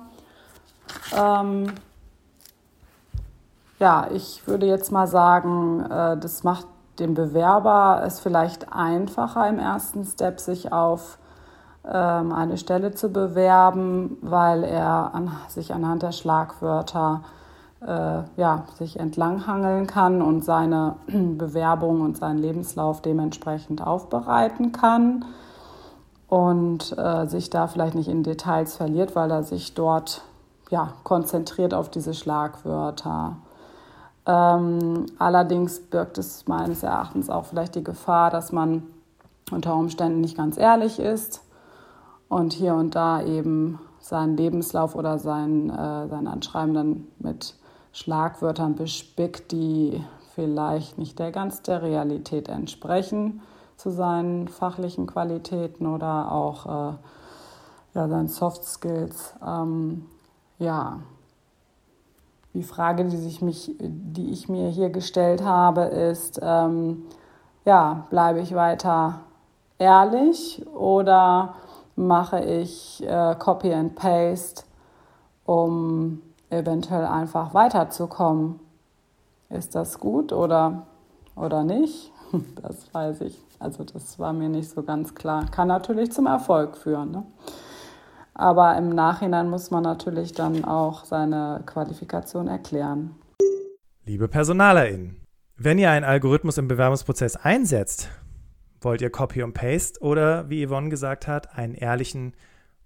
Ähm, 1.17 1.73
ja, 3.79 4.09
ich 4.13 4.45
würde 4.49 4.67
jetzt 4.67 4.91
mal 4.91 5.07
sagen, 5.07 5.83
äh, 5.89 6.17
das 6.17 6.43
macht 6.43 6.67
dem 6.99 7.15
Bewerber 7.15 8.03
es 8.05 8.19
vielleicht 8.19 8.73
einfacher 8.73 9.49
im 9.49 9.61
ersten 9.61 10.05
Step, 10.05 10.41
sich 10.41 10.73
auf 10.73 11.19
ähm, 11.85 12.33
eine 12.33 12.59
Stelle 12.59 12.93
zu 12.93 13.11
bewerben, 13.11 14.19
weil 14.21 14.65
er 14.65 15.15
an, 15.15 15.31
sich 15.47 15.73
anhand 15.73 16.03
der 16.03 16.11
Schlagwörter 16.11 17.23
äh, 17.83 18.23
ja, 18.37 18.65
sich 18.79 18.99
entlanghangeln 18.99 19.87
kann 19.87 20.23
und 20.23 20.45
seine 20.45 20.97
Bewerbung 21.07 22.01
und 22.01 22.17
seinen 22.17 22.39
Lebenslauf 22.39 23.01
dementsprechend 23.01 23.87
aufbereiten 23.87 24.73
kann 24.73 25.25
und 26.29 26.97
äh, 26.99 27.27
sich 27.27 27.51
da 27.51 27.67
vielleicht 27.67 27.95
nicht 27.95 28.09
in 28.09 28.23
Details 28.23 28.77
verliert, 28.77 29.17
weil 29.17 29.31
er 29.31 29.43
sich 29.43 29.75
dort 29.75 30.23
ja, 30.71 30.93
konzentriert 31.03 31.73
auf 31.73 31.91
diese 31.91 32.13
Schlagwörter. 32.13 33.37
Ähm, 34.27 35.07
allerdings 35.19 35.81
birgt 35.81 36.19
es 36.19 36.47
meines 36.47 36.83
Erachtens 36.83 37.31
auch 37.31 37.47
vielleicht 37.47 37.75
die 37.75 37.85
Gefahr, 37.85 38.31
dass 38.31 38.53
man 38.53 38.83
unter 39.51 39.75
Umständen 39.75 40.21
nicht 40.21 40.37
ganz 40.37 40.59
ehrlich 40.59 41.01
ist 41.01 41.43
und 42.29 42.53
hier 42.53 42.75
und 42.75 42.95
da 42.95 43.23
eben 43.23 43.79
seinen 43.99 44.37
Lebenslauf 44.37 44.95
oder 44.95 45.19
sein, 45.19 45.71
äh, 45.71 46.09
sein 46.09 46.27
Anschreiben 46.27 46.75
dann 46.75 47.09
mit 47.19 47.55
Schlagwörtern 47.93 48.75
bespickt, 48.75 49.51
die 49.51 50.05
vielleicht 50.35 50.99
nicht 50.99 51.19
der 51.19 51.33
ganz 51.33 51.63
der 51.63 51.81
Realität 51.83 52.51
entsprechen 52.51 53.41
zu 53.79 53.91
seinen 53.91 54.49
fachlichen 54.49 55.07
Qualitäten 55.07 55.87
oder 55.87 56.33
auch 56.33 56.67
äh, 56.67 56.95
ja, 57.95 58.09
seinen 58.09 58.29
Soft 58.29 58.65
Skills. 58.65 59.35
Ähm, 59.47 60.07
ja, 60.59 60.99
die 62.55 62.65
Frage, 62.65 63.05
die, 63.05 63.17
sich 63.17 63.41
mich, 63.41 63.77
die 63.79 64.33
ich 64.33 64.49
mir 64.49 64.69
hier 64.69 64.91
gestellt 64.91 65.45
habe, 65.45 65.83
ist, 65.83 66.41
ähm, 66.43 67.05
ja, 67.65 68.05
bleibe 68.11 68.41
ich 68.41 68.53
weiter 68.55 69.21
ehrlich 69.79 70.67
oder 70.75 71.55
mache 71.95 72.41
ich 72.41 73.01
äh, 73.07 73.37
Copy 73.39 73.73
and 73.73 73.95
Paste, 73.95 74.65
um 75.45 76.21
eventuell 76.51 77.07
einfach 77.07 77.55
weiterzukommen? 77.55 78.59
Ist 79.51 79.77
das 79.77 80.01
gut 80.01 80.33
oder, 80.33 80.83
oder 81.37 81.63
nicht? 81.63 82.13
Das 82.61 82.93
weiß 82.93 83.23
ich. 83.23 83.48
Also 83.59 83.85
das 83.85 84.19
war 84.19 84.33
mir 84.33 84.49
nicht 84.49 84.71
so 84.71 84.83
ganz 84.83 85.15
klar. 85.15 85.47
Kann 85.51 85.69
natürlich 85.69 86.13
zum 86.13 86.27
Erfolg 86.27 86.77
führen. 86.77 87.11
Ne? 87.11 87.27
Aber 88.35 88.77
im 88.77 88.91
Nachhinein 88.91 89.51
muss 89.51 89.71
man 89.71 89.83
natürlich 89.83 90.33
dann 90.33 90.65
auch 90.65 91.05
seine 91.05 91.63
Qualifikation 91.67 92.47
erklären. 92.47 93.17
Liebe 94.07 94.29
PersonalerInnen, 94.29 95.21
wenn 95.57 95.79
ihr 95.79 95.91
einen 95.91 96.05
Algorithmus 96.05 96.57
im 96.57 96.69
Bewerbungsprozess 96.69 97.37
einsetzt, 97.37 98.09
wollt 98.81 99.03
ihr 99.03 99.11
Copy 99.11 99.43
und 99.43 99.55
Paste 99.55 100.01
oder, 100.01 100.49
wie 100.49 100.65
Yvonne 100.65 100.89
gesagt 100.89 101.27
hat, 101.27 101.59
einen 101.59 101.75
ehrlichen 101.75 102.35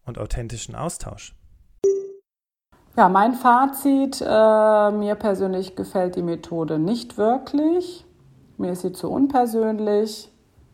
und 0.06 0.18
authentischen 0.18 0.74
Austausch? 0.74 1.34
Ja, 2.96 3.10
mein 3.10 3.34
Fazit, 3.34 4.22
äh, 4.22 4.90
mir 4.90 5.14
persönlich 5.16 5.76
gefällt 5.76 6.16
die 6.16 6.22
Methode 6.22 6.78
nicht 6.78 7.18
wirklich. 7.18 8.06
Mir 8.56 8.72
ist 8.72 8.82
sie 8.82 8.92
zu 8.92 9.10
unpersönlich. 9.10 10.31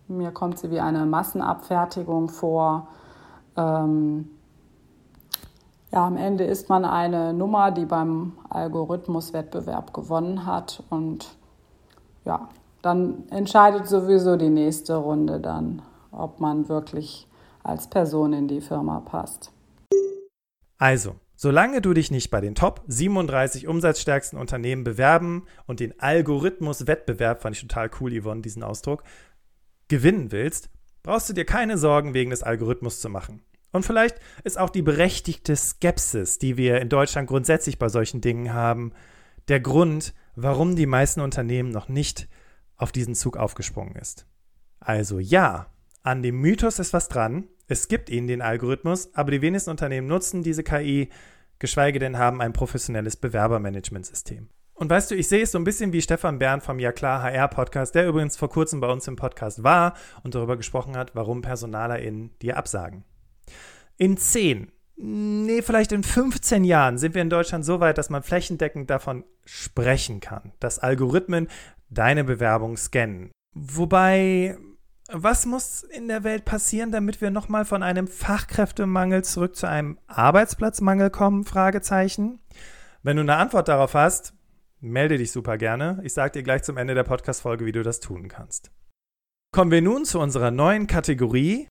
Mir 0.09 0.31
kommt 0.31 0.59
sie 0.59 0.71
wie 0.71 0.81
eine 0.81 1.05
Massenabfertigung 1.07 2.31
vor. 2.31 2.88
Ähm, 3.57 4.31
ja, 5.92 6.07
am 6.07 6.16
Ende 6.16 6.44
ist 6.44 6.68
man 6.68 6.85
eine 6.85 7.33
Nummer, 7.33 7.71
die 7.71 7.85
beim 7.85 8.33
Algorithmuswettbewerb 8.51 9.94
gewonnen 9.94 10.44
hat 10.44 10.83
und 10.90 11.37
ja, 12.25 12.49
dann 12.83 13.25
entscheidet 13.31 13.87
sowieso 13.88 14.37
die 14.37 14.51
nächste 14.51 14.97
Runde 14.97 15.40
dann, 15.40 15.83
ob 16.11 16.40
man 16.40 16.68
wirklich 16.68 17.27
als 17.62 17.88
Person 17.88 18.33
in 18.33 18.49
die 18.49 18.61
Firma 18.61 19.01
passt. 19.01 19.53
Also, 20.79 21.16
solange 21.35 21.81
du 21.81 21.92
dich 21.92 22.11
nicht 22.11 22.31
bei 22.31 22.40
den 22.40 22.55
Top 22.55 22.83
37 22.87 23.66
umsatzstärksten 23.66 24.38
Unternehmen 24.38 24.85
bewerben 24.85 25.44
und 25.66 25.81
den 25.81 25.99
Algorithmuswettbewerb, 25.99 27.42
fand 27.42 27.57
ich 27.57 27.62
total 27.62 27.90
cool, 28.01 28.12
Yvonne, 28.21 28.42
diesen 28.42 28.62
Ausdruck, 28.62 29.03
gewinnen 29.88 30.33
willst, 30.33 30.70
brauchst 31.03 31.29
du 31.29 31.33
dir 31.33 31.44
keine 31.44 31.79
Sorgen 31.79 32.14
wegen 32.14 32.31
des 32.31 32.42
Algorithmus 32.42 33.01
zu 33.01 33.09
machen. 33.09 33.42
Und 33.72 33.85
vielleicht 33.85 34.18
ist 34.44 34.59
auch 34.59 34.70
die 34.70 34.83
berechtigte 34.83 35.55
Skepsis, 35.55 36.38
die 36.38 36.57
wir 36.57 36.81
in 36.81 36.88
Deutschland 36.88 37.29
grundsätzlich 37.29 37.79
bei 37.79 37.88
solchen 37.88 38.20
Dingen 38.20 38.53
haben, 38.53 38.92
der 39.48 39.61
Grund, 39.61 40.14
warum 40.37 40.77
die 40.77 40.87
meisten 40.87 41.20
Unternehmen 41.20 41.70
noch 41.70 41.88
nicht 41.88 42.29
auf 42.77 42.92
diesen 42.92 43.14
Zug 43.14 43.37
aufgesprungen 43.37 43.96
ist. 43.96 44.27
Also 44.81 45.18
ja, 45.18 45.72
an 46.03 46.22
dem 46.22 46.40
Mythos 46.40 46.79
ist 46.79 46.92
was 46.92 47.09
dran. 47.09 47.48
Es 47.66 47.88
gibt 47.88 48.09
ihnen 48.09 48.29
den 48.29 48.40
Algorithmus, 48.40 49.14
aber 49.14 49.31
die 49.31 49.42
wenigsten 49.42 49.70
Unternehmen 49.70 50.07
nutzen 50.07 50.42
diese 50.42 50.62
KI, 50.62 51.11
geschweige 51.59 51.98
denn 51.98 52.16
haben 52.16 52.40
ein 52.40 52.53
professionelles 52.53 53.16
Bewerbermanagementsystem. 53.16 54.48
Und 54.78 54.88
weißt 54.90 55.10
du, 55.10 55.16
ich 55.16 55.26
sehe 55.26 55.42
es 55.42 55.50
so 55.50 55.58
ein 55.58 55.64
bisschen 55.64 55.92
wie 55.92 56.00
Stefan 56.00 56.38
Bern 56.38 56.60
vom 56.60 56.78
Ja 56.78 56.92
klar 56.92 57.20
HR 57.20 57.48
Podcast, 57.48 57.96
der 57.96 58.06
übrigens 58.06 58.36
vor 58.36 58.48
kurzem 58.48 58.78
bei 58.80 58.88
uns 58.88 59.08
im 59.08 59.16
Podcast 59.16 59.64
war 59.64 59.94
und 60.22 60.36
darüber 60.36 60.56
gesprochen 60.56 60.96
hat, 60.96 61.16
warum 61.16 61.42
PersonalerInnen 61.42 62.30
dir 62.40 62.56
absagen. 62.56 63.02
In 63.96 64.16
10, 64.16 64.70
nee, 64.94 65.62
vielleicht 65.62 65.90
in 65.90 66.04
15 66.04 66.62
Jahren 66.62 66.96
sind 66.96 67.16
wir 67.16 67.22
in 67.22 67.30
Deutschland 67.30 67.64
so 67.64 67.80
weit, 67.80 67.98
dass 67.98 68.08
man 68.08 68.22
flächendeckend 68.22 68.88
davon 68.88 69.24
sprechen 69.44 70.20
kann, 70.20 70.52
dass 70.60 70.78
Algorithmen 70.78 71.48
deine 71.90 72.22
Bewerbung 72.22 72.76
scannen. 72.76 73.32
Wobei, 73.54 74.56
was 75.10 75.44
muss 75.44 75.82
in 75.82 76.06
der 76.06 76.22
Welt 76.22 76.44
passieren, 76.44 76.92
damit 76.92 77.20
wir 77.20 77.32
nochmal 77.32 77.64
von 77.64 77.82
einem 77.82 78.06
Fachkräftemangel 78.06 79.24
zurück 79.24 79.56
zu 79.56 79.68
einem 79.68 79.98
Arbeitsplatzmangel 80.06 81.10
kommen? 81.10 81.42
Fragezeichen. 81.42 82.38
Wenn 83.02 83.16
du 83.16 83.22
eine 83.22 83.36
Antwort 83.36 83.66
darauf 83.66 83.94
hast, 83.94 84.38
melde 84.80 85.18
dich 85.18 85.32
super 85.32 85.58
gerne. 85.58 86.00
Ich 86.04 86.12
sage 86.12 86.32
dir 86.32 86.42
gleich 86.42 86.62
zum 86.62 86.76
Ende 86.76 86.94
der 86.94 87.04
Podcast-Folge, 87.04 87.64
wie 87.66 87.72
du 87.72 87.82
das 87.82 88.00
tun 88.00 88.28
kannst. 88.28 88.70
Kommen 89.52 89.70
wir 89.70 89.82
nun 89.82 90.04
zu 90.04 90.20
unserer 90.20 90.50
neuen 90.50 90.86
Kategorie 90.86 91.68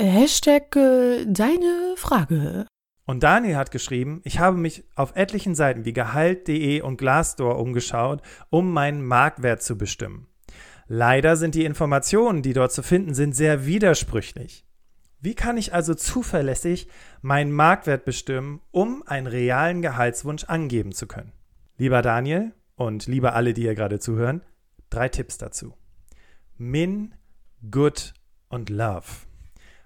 Hashtag 0.00 0.76
äh, 0.76 1.24
deine 1.26 1.94
Frage. 1.96 2.66
Und 3.06 3.22
Daniel 3.22 3.56
hat 3.56 3.70
geschrieben, 3.70 4.20
ich 4.24 4.38
habe 4.40 4.56
mich 4.58 4.84
auf 4.94 5.16
etlichen 5.16 5.54
Seiten 5.54 5.84
wie 5.84 5.92
Gehalt.de 5.92 6.82
und 6.82 6.98
Glassdoor 6.98 7.58
umgeschaut, 7.58 8.20
um 8.50 8.72
meinen 8.72 9.04
Marktwert 9.04 9.62
zu 9.62 9.78
bestimmen. 9.78 10.28
Leider 10.86 11.36
sind 11.36 11.54
die 11.54 11.64
Informationen, 11.64 12.42
die 12.42 12.52
dort 12.52 12.72
zu 12.72 12.82
finden 12.82 13.14
sind, 13.14 13.34
sehr 13.34 13.64
widersprüchlich. 13.64 14.66
Wie 15.20 15.34
kann 15.34 15.56
ich 15.56 15.72
also 15.72 15.94
zuverlässig 15.94 16.88
meinen 17.22 17.52
Marktwert 17.52 18.04
bestimmen, 18.04 18.60
um 18.70 19.02
einen 19.06 19.26
realen 19.26 19.82
Gehaltswunsch 19.82 20.44
angeben 20.44 20.92
zu 20.92 21.06
können? 21.06 21.32
Lieber 21.78 22.00
Daniel 22.00 22.52
und 22.74 23.06
lieber 23.06 23.34
alle, 23.34 23.52
die 23.52 23.62
hier 23.62 23.74
gerade 23.74 23.98
zuhören, 23.98 24.42
drei 24.88 25.08
Tipps 25.08 25.36
dazu. 25.36 25.74
Min, 26.56 27.14
Good 27.70 28.14
und 28.48 28.70
Love. 28.70 29.04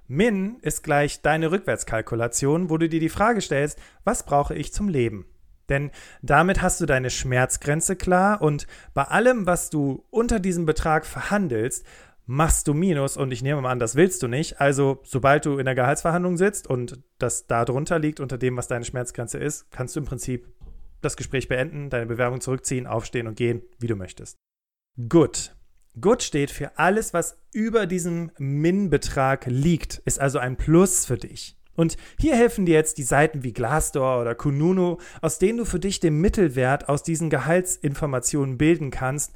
Min 0.06 0.58
ist 0.62 0.82
gleich 0.82 1.22
deine 1.22 1.50
Rückwärtskalkulation, 1.50 2.70
wo 2.70 2.78
du 2.78 2.88
dir 2.88 3.00
die 3.00 3.08
Frage 3.08 3.40
stellst, 3.40 3.80
was 4.04 4.24
brauche 4.24 4.54
ich 4.54 4.72
zum 4.72 4.88
Leben? 4.88 5.26
Denn 5.68 5.90
damit 6.20 6.62
hast 6.62 6.80
du 6.80 6.86
deine 6.86 7.10
Schmerzgrenze 7.10 7.96
klar 7.96 8.42
und 8.42 8.66
bei 8.92 9.04
allem, 9.04 9.46
was 9.46 9.70
du 9.70 10.04
unter 10.10 10.40
diesem 10.40 10.66
Betrag 10.66 11.06
verhandelst, 11.06 11.84
machst 12.26 12.68
du 12.68 12.74
Minus 12.74 13.16
und 13.16 13.32
ich 13.32 13.42
nehme 13.42 13.60
mal 13.60 13.70
an, 13.70 13.78
das 13.80 13.96
willst 13.96 14.22
du 14.22 14.28
nicht. 14.28 14.60
Also, 14.60 15.00
sobald 15.04 15.46
du 15.46 15.58
in 15.58 15.64
der 15.64 15.74
Gehaltsverhandlung 15.74 16.36
sitzt 16.36 16.68
und 16.68 17.00
das 17.18 17.46
da 17.46 17.64
drunter 17.64 17.98
liegt, 17.98 18.20
unter 18.20 18.38
dem, 18.38 18.56
was 18.56 18.68
deine 18.68 18.84
Schmerzgrenze 18.84 19.38
ist, 19.38 19.70
kannst 19.70 19.96
du 19.96 20.00
im 20.00 20.06
Prinzip 20.06 20.46
das 21.00 21.16
Gespräch 21.16 21.48
beenden, 21.48 21.90
deine 21.90 22.06
Bewerbung 22.06 22.40
zurückziehen, 22.40 22.86
aufstehen 22.86 23.26
und 23.26 23.36
gehen, 23.36 23.62
wie 23.78 23.86
du 23.86 23.96
möchtest. 23.96 24.36
Gut. 25.08 25.54
Good 26.00 26.22
steht 26.22 26.50
für 26.50 26.78
alles, 26.78 27.12
was 27.12 27.36
über 27.52 27.86
diesem 27.86 28.30
Min-Betrag 28.38 29.46
liegt, 29.46 29.98
ist 30.04 30.20
also 30.20 30.38
ein 30.38 30.56
Plus 30.56 31.04
für 31.04 31.18
dich. 31.18 31.56
Und 31.74 31.96
hier 32.18 32.36
helfen 32.36 32.66
dir 32.66 32.74
jetzt 32.74 32.98
die 32.98 33.02
Seiten 33.02 33.42
wie 33.42 33.52
Glassdoor 33.52 34.20
oder 34.20 34.34
Kununu, 34.34 34.98
aus 35.20 35.38
denen 35.38 35.58
du 35.58 35.64
für 35.64 35.80
dich 35.80 35.98
den 35.98 36.20
Mittelwert 36.20 36.88
aus 36.88 37.02
diesen 37.02 37.30
Gehaltsinformationen 37.30 38.58
bilden 38.58 38.90
kannst, 38.90 39.32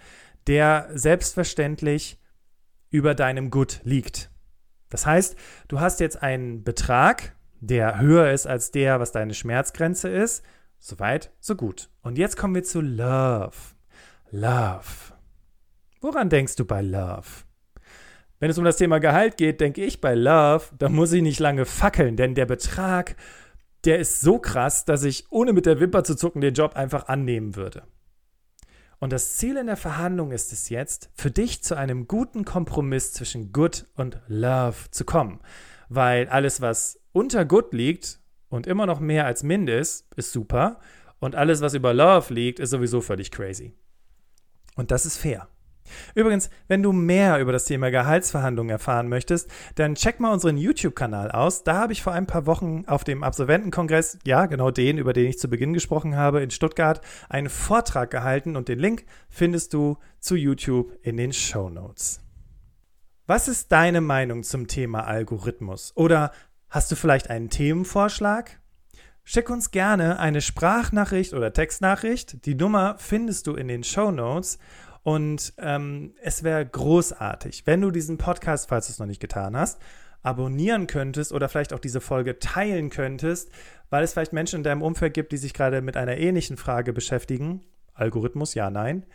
der 0.46 0.88
selbstverständlich 0.92 2.20
über 2.90 3.14
deinem 3.14 3.50
Good 3.50 3.80
liegt. 3.84 4.30
Das 4.90 5.06
heißt, 5.06 5.36
du 5.68 5.80
hast 5.80 6.00
jetzt 6.00 6.22
einen 6.22 6.62
Betrag, 6.62 7.34
der 7.60 7.98
höher 7.98 8.30
ist 8.30 8.46
als 8.46 8.70
der, 8.70 9.00
was 9.00 9.10
deine 9.10 9.34
Schmerzgrenze 9.34 10.08
ist. 10.08 10.44
Soweit, 10.86 11.30
so 11.40 11.56
gut. 11.56 11.88
Und 12.02 12.18
jetzt 12.18 12.36
kommen 12.36 12.54
wir 12.54 12.62
zu 12.62 12.82
Love. 12.82 13.56
Love. 14.30 15.14
Woran 16.02 16.28
denkst 16.28 16.56
du 16.56 16.66
bei 16.66 16.82
Love? 16.82 17.26
Wenn 18.38 18.50
es 18.50 18.58
um 18.58 18.66
das 18.66 18.76
Thema 18.76 18.98
Gehalt 18.98 19.38
geht, 19.38 19.62
denke 19.62 19.82
ich 19.82 20.02
bei 20.02 20.14
Love, 20.14 20.64
da 20.78 20.90
muss 20.90 21.14
ich 21.14 21.22
nicht 21.22 21.40
lange 21.40 21.64
fackeln, 21.64 22.18
denn 22.18 22.34
der 22.34 22.44
Betrag, 22.44 23.16
der 23.86 23.98
ist 23.98 24.20
so 24.20 24.38
krass, 24.38 24.84
dass 24.84 25.04
ich 25.04 25.24
ohne 25.30 25.54
mit 25.54 25.64
der 25.64 25.80
Wimper 25.80 26.04
zu 26.04 26.16
zucken 26.16 26.42
den 26.42 26.52
Job 26.52 26.76
einfach 26.76 27.08
annehmen 27.08 27.56
würde. 27.56 27.84
Und 28.98 29.10
das 29.10 29.38
Ziel 29.38 29.56
in 29.56 29.68
der 29.68 29.78
Verhandlung 29.78 30.32
ist 30.32 30.52
es 30.52 30.68
jetzt, 30.68 31.08
für 31.14 31.30
dich 31.30 31.62
zu 31.62 31.78
einem 31.78 32.08
guten 32.08 32.44
Kompromiss 32.44 33.14
zwischen 33.14 33.54
Good 33.54 33.86
und 33.94 34.20
Love 34.28 34.90
zu 34.90 35.06
kommen. 35.06 35.40
Weil 35.88 36.28
alles, 36.28 36.60
was 36.60 37.00
unter 37.12 37.46
Good 37.46 37.72
liegt 37.72 38.20
und 38.54 38.68
immer 38.68 38.86
noch 38.86 39.00
mehr 39.00 39.26
als 39.26 39.42
Mind 39.42 39.68
ist, 39.68 40.06
ist 40.14 40.30
super. 40.30 40.78
Und 41.18 41.34
alles, 41.34 41.60
was 41.60 41.74
über 41.74 41.92
Love 41.92 42.32
liegt, 42.32 42.60
ist 42.60 42.70
sowieso 42.70 43.00
völlig 43.00 43.32
crazy. 43.32 43.74
Und 44.76 44.92
das 44.92 45.06
ist 45.06 45.16
fair. 45.16 45.48
Übrigens, 46.14 46.50
wenn 46.68 46.80
du 46.80 46.92
mehr 46.92 47.40
über 47.40 47.50
das 47.50 47.64
Thema 47.64 47.90
Gehaltsverhandlungen 47.90 48.70
erfahren 48.70 49.08
möchtest, 49.08 49.50
dann 49.74 49.96
check 49.96 50.20
mal 50.20 50.32
unseren 50.32 50.56
YouTube-Kanal 50.56 51.32
aus. 51.32 51.64
Da 51.64 51.78
habe 51.78 51.92
ich 51.92 52.02
vor 52.04 52.12
ein 52.12 52.28
paar 52.28 52.46
Wochen 52.46 52.84
auf 52.86 53.02
dem 53.02 53.24
Absolventenkongress, 53.24 54.20
ja, 54.24 54.46
genau 54.46 54.70
den, 54.70 54.98
über 54.98 55.12
den 55.12 55.26
ich 55.26 55.40
zu 55.40 55.48
Beginn 55.48 55.72
gesprochen 55.74 56.14
habe, 56.16 56.40
in 56.40 56.52
Stuttgart, 56.52 57.00
einen 57.28 57.50
Vortrag 57.50 58.12
gehalten 58.12 58.54
und 58.54 58.68
den 58.68 58.78
Link 58.78 59.04
findest 59.28 59.74
du 59.74 59.98
zu 60.20 60.36
YouTube 60.36 60.96
in 61.02 61.16
den 61.16 61.32
Show 61.32 61.70
Notes. 61.70 62.20
Was 63.26 63.48
ist 63.48 63.72
deine 63.72 64.00
Meinung 64.00 64.44
zum 64.44 64.68
Thema 64.68 65.06
Algorithmus? 65.06 65.92
Oder 65.96 66.30
hast 66.74 66.90
du 66.90 66.96
vielleicht 66.96 67.30
einen 67.30 67.50
Themenvorschlag? 67.50 68.58
Schick 69.22 69.48
uns 69.48 69.70
gerne 69.70 70.18
eine 70.18 70.40
Sprachnachricht 70.40 71.32
oder 71.32 71.52
Textnachricht. 71.52 72.44
Die 72.46 72.56
Nummer 72.56 72.96
findest 72.98 73.46
du 73.46 73.54
in 73.54 73.68
den 73.68 73.84
Show 73.84 74.10
Notes. 74.10 74.58
Und 75.04 75.54
ähm, 75.58 76.14
es 76.20 76.42
wäre 76.42 76.66
großartig, 76.66 77.64
wenn 77.66 77.80
du 77.80 77.92
diesen 77.92 78.18
Podcast, 78.18 78.68
falls 78.68 78.88
du 78.88 78.92
es 78.92 78.98
noch 78.98 79.06
nicht 79.06 79.20
getan 79.20 79.56
hast, 79.56 79.80
abonnieren 80.22 80.88
könntest 80.88 81.32
oder 81.32 81.48
vielleicht 81.48 81.72
auch 81.72 81.78
diese 81.78 82.00
Folge 82.00 82.40
teilen 82.40 82.90
könntest, 82.90 83.52
weil 83.90 84.02
es 84.02 84.12
vielleicht 84.12 84.32
Menschen 84.32 84.56
in 84.56 84.62
deinem 84.64 84.82
Umfeld 84.82 85.14
gibt, 85.14 85.30
die 85.30 85.36
sich 85.36 85.54
gerade 85.54 85.80
mit 85.80 85.96
einer 85.96 86.16
ähnlichen 86.16 86.56
Frage 86.56 86.92
beschäftigen. 86.92 87.60
Algorithmus, 87.92 88.54
ja, 88.54 88.68
nein. 88.70 89.06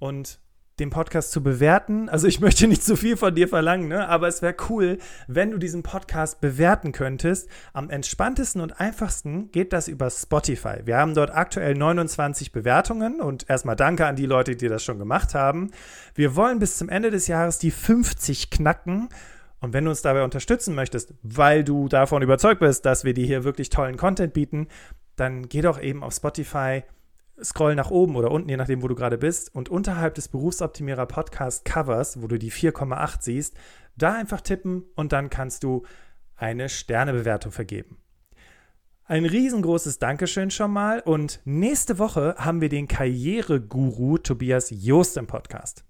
Und 0.00 0.40
den 0.80 0.90
Podcast 0.90 1.30
zu 1.30 1.42
bewerten. 1.42 2.08
Also 2.08 2.26
ich 2.26 2.40
möchte 2.40 2.66
nicht 2.66 2.82
zu 2.82 2.96
viel 2.96 3.16
von 3.16 3.34
dir 3.34 3.48
verlangen, 3.48 3.88
ne? 3.88 4.08
aber 4.08 4.26
es 4.28 4.42
wäre 4.42 4.56
cool, 4.68 4.98
wenn 5.28 5.50
du 5.50 5.58
diesen 5.58 5.82
Podcast 5.82 6.40
bewerten 6.40 6.92
könntest. 6.92 7.48
Am 7.72 7.90
entspanntesten 7.90 8.60
und 8.60 8.80
einfachsten 8.80 9.50
geht 9.52 9.72
das 9.72 9.88
über 9.88 10.10
Spotify. 10.10 10.78
Wir 10.84 10.96
haben 10.96 11.14
dort 11.14 11.34
aktuell 11.34 11.74
29 11.74 12.50
Bewertungen 12.52 13.20
und 13.20 13.48
erstmal 13.48 13.76
danke 13.76 14.06
an 14.06 14.16
die 14.16 14.26
Leute, 14.26 14.56
die 14.56 14.68
das 14.68 14.84
schon 14.84 14.98
gemacht 14.98 15.34
haben. 15.34 15.70
Wir 16.14 16.34
wollen 16.34 16.58
bis 16.58 16.76
zum 16.76 16.88
Ende 16.88 17.10
des 17.10 17.28
Jahres 17.28 17.58
die 17.58 17.70
50 17.70 18.50
knacken. 18.50 19.08
Und 19.60 19.72
wenn 19.72 19.84
du 19.84 19.90
uns 19.90 20.02
dabei 20.02 20.24
unterstützen 20.24 20.74
möchtest, 20.74 21.14
weil 21.22 21.64
du 21.64 21.88
davon 21.88 22.20
überzeugt 22.20 22.60
bist, 22.60 22.84
dass 22.84 23.04
wir 23.04 23.14
dir 23.14 23.24
hier 23.24 23.44
wirklich 23.44 23.70
tollen 23.70 23.96
Content 23.96 24.34
bieten, 24.34 24.68
dann 25.16 25.48
geh 25.48 25.62
doch 25.62 25.80
eben 25.80 26.02
auf 26.02 26.12
Spotify, 26.12 26.82
scroll 27.42 27.74
nach 27.74 27.90
oben 27.90 28.16
oder 28.16 28.30
unten, 28.30 28.48
je 28.48 28.56
nachdem, 28.56 28.82
wo 28.82 28.88
du 28.88 28.94
gerade 28.94 29.18
bist, 29.18 29.54
und 29.54 29.68
unterhalb 29.68 30.14
des 30.14 30.28
Berufsoptimierer 30.28 31.06
Podcast 31.06 31.64
Covers, 31.64 32.22
wo 32.22 32.26
du 32.26 32.38
die 32.38 32.52
4,8 32.52 33.16
siehst, 33.20 33.54
da 33.96 34.14
einfach 34.14 34.40
tippen 34.40 34.84
und 34.94 35.12
dann 35.12 35.30
kannst 35.30 35.64
du 35.64 35.84
eine 36.36 36.68
Sternebewertung 36.68 37.52
vergeben. 37.52 37.98
Ein 39.06 39.26
riesengroßes 39.26 39.98
Dankeschön 39.98 40.50
schon 40.50 40.72
mal 40.72 41.00
und 41.00 41.40
nächste 41.44 41.98
Woche 41.98 42.36
haben 42.38 42.60
wir 42.62 42.70
den 42.70 42.88
Karriereguru 42.88 44.18
Tobias 44.18 44.70
Joost 44.70 45.18
im 45.18 45.26
Podcast. 45.26 45.84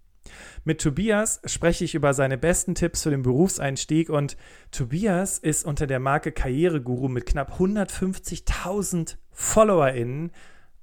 Mit 0.65 0.81
Tobias 0.81 1.41
spreche 1.45 1.85
ich 1.85 1.95
über 1.95 2.13
seine 2.13 2.39
besten 2.39 2.75
Tipps 2.75 3.03
für 3.05 3.11
den 3.11 3.23
Berufseinstieg 3.23 4.09
und 4.09 4.37
Tobias 4.73 5.39
ist 5.39 5.65
unter 5.65 5.87
der 5.87 6.01
Marke 6.01 6.33
Karriereguru 6.33 7.09
mit 7.09 7.27
knapp 7.27 7.61
150.000 7.61 9.17
FollowerInnen 9.31 10.33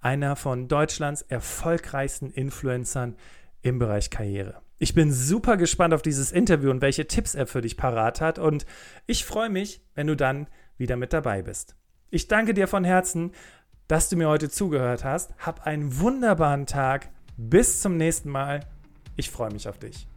einer 0.02 0.36
von 0.36 0.68
Deutschlands 0.68 1.22
erfolgreichsten 1.22 2.32
Influencern 2.32 3.16
im 3.62 3.80
Bereich 3.80 4.10
Karriere. 4.10 4.62
Ich 4.80 4.96
bin 4.96 5.14
super 5.14 5.58
gespannt 5.58 5.94
auf 5.94 6.02
dieses 6.02 6.32
Interview 6.32 6.72
und 6.72 6.82
welche 6.82 7.08
Tipps 7.08 7.36
er 7.36 7.46
für 7.46 7.62
dich 7.62 7.78
parat 7.78 8.20
hat 8.20 8.40
und 8.40 8.66
ich 9.06 9.26
freue 9.26 9.50
mich, 9.50 9.82
wenn 9.94 10.08
du 10.08 10.16
dann 10.16 10.48
wieder 10.78 10.98
mit 10.98 11.14
dabei 11.14 11.44
bist. 11.44 11.76
Ich 12.10 12.28
danke 12.28 12.54
dir 12.54 12.68
von 12.68 12.84
Herzen, 12.84 13.32
dass 13.88 14.10
du 14.10 14.18
mir 14.18 14.28
heute 14.28 14.50
zugehört 14.50 15.04
hast. 15.04 15.34
Hab 15.38 15.68
einen 15.68 16.00
wunderbaren 16.00 16.66
Tag. 16.66 17.10
Bis 17.38 17.82
zum 17.82 17.98
nächsten 17.98 18.30
Mal. 18.30 18.62
Ich 19.16 19.30
freue 19.30 19.52
mich 19.52 19.68
auf 19.68 19.80
dich. 19.80 20.08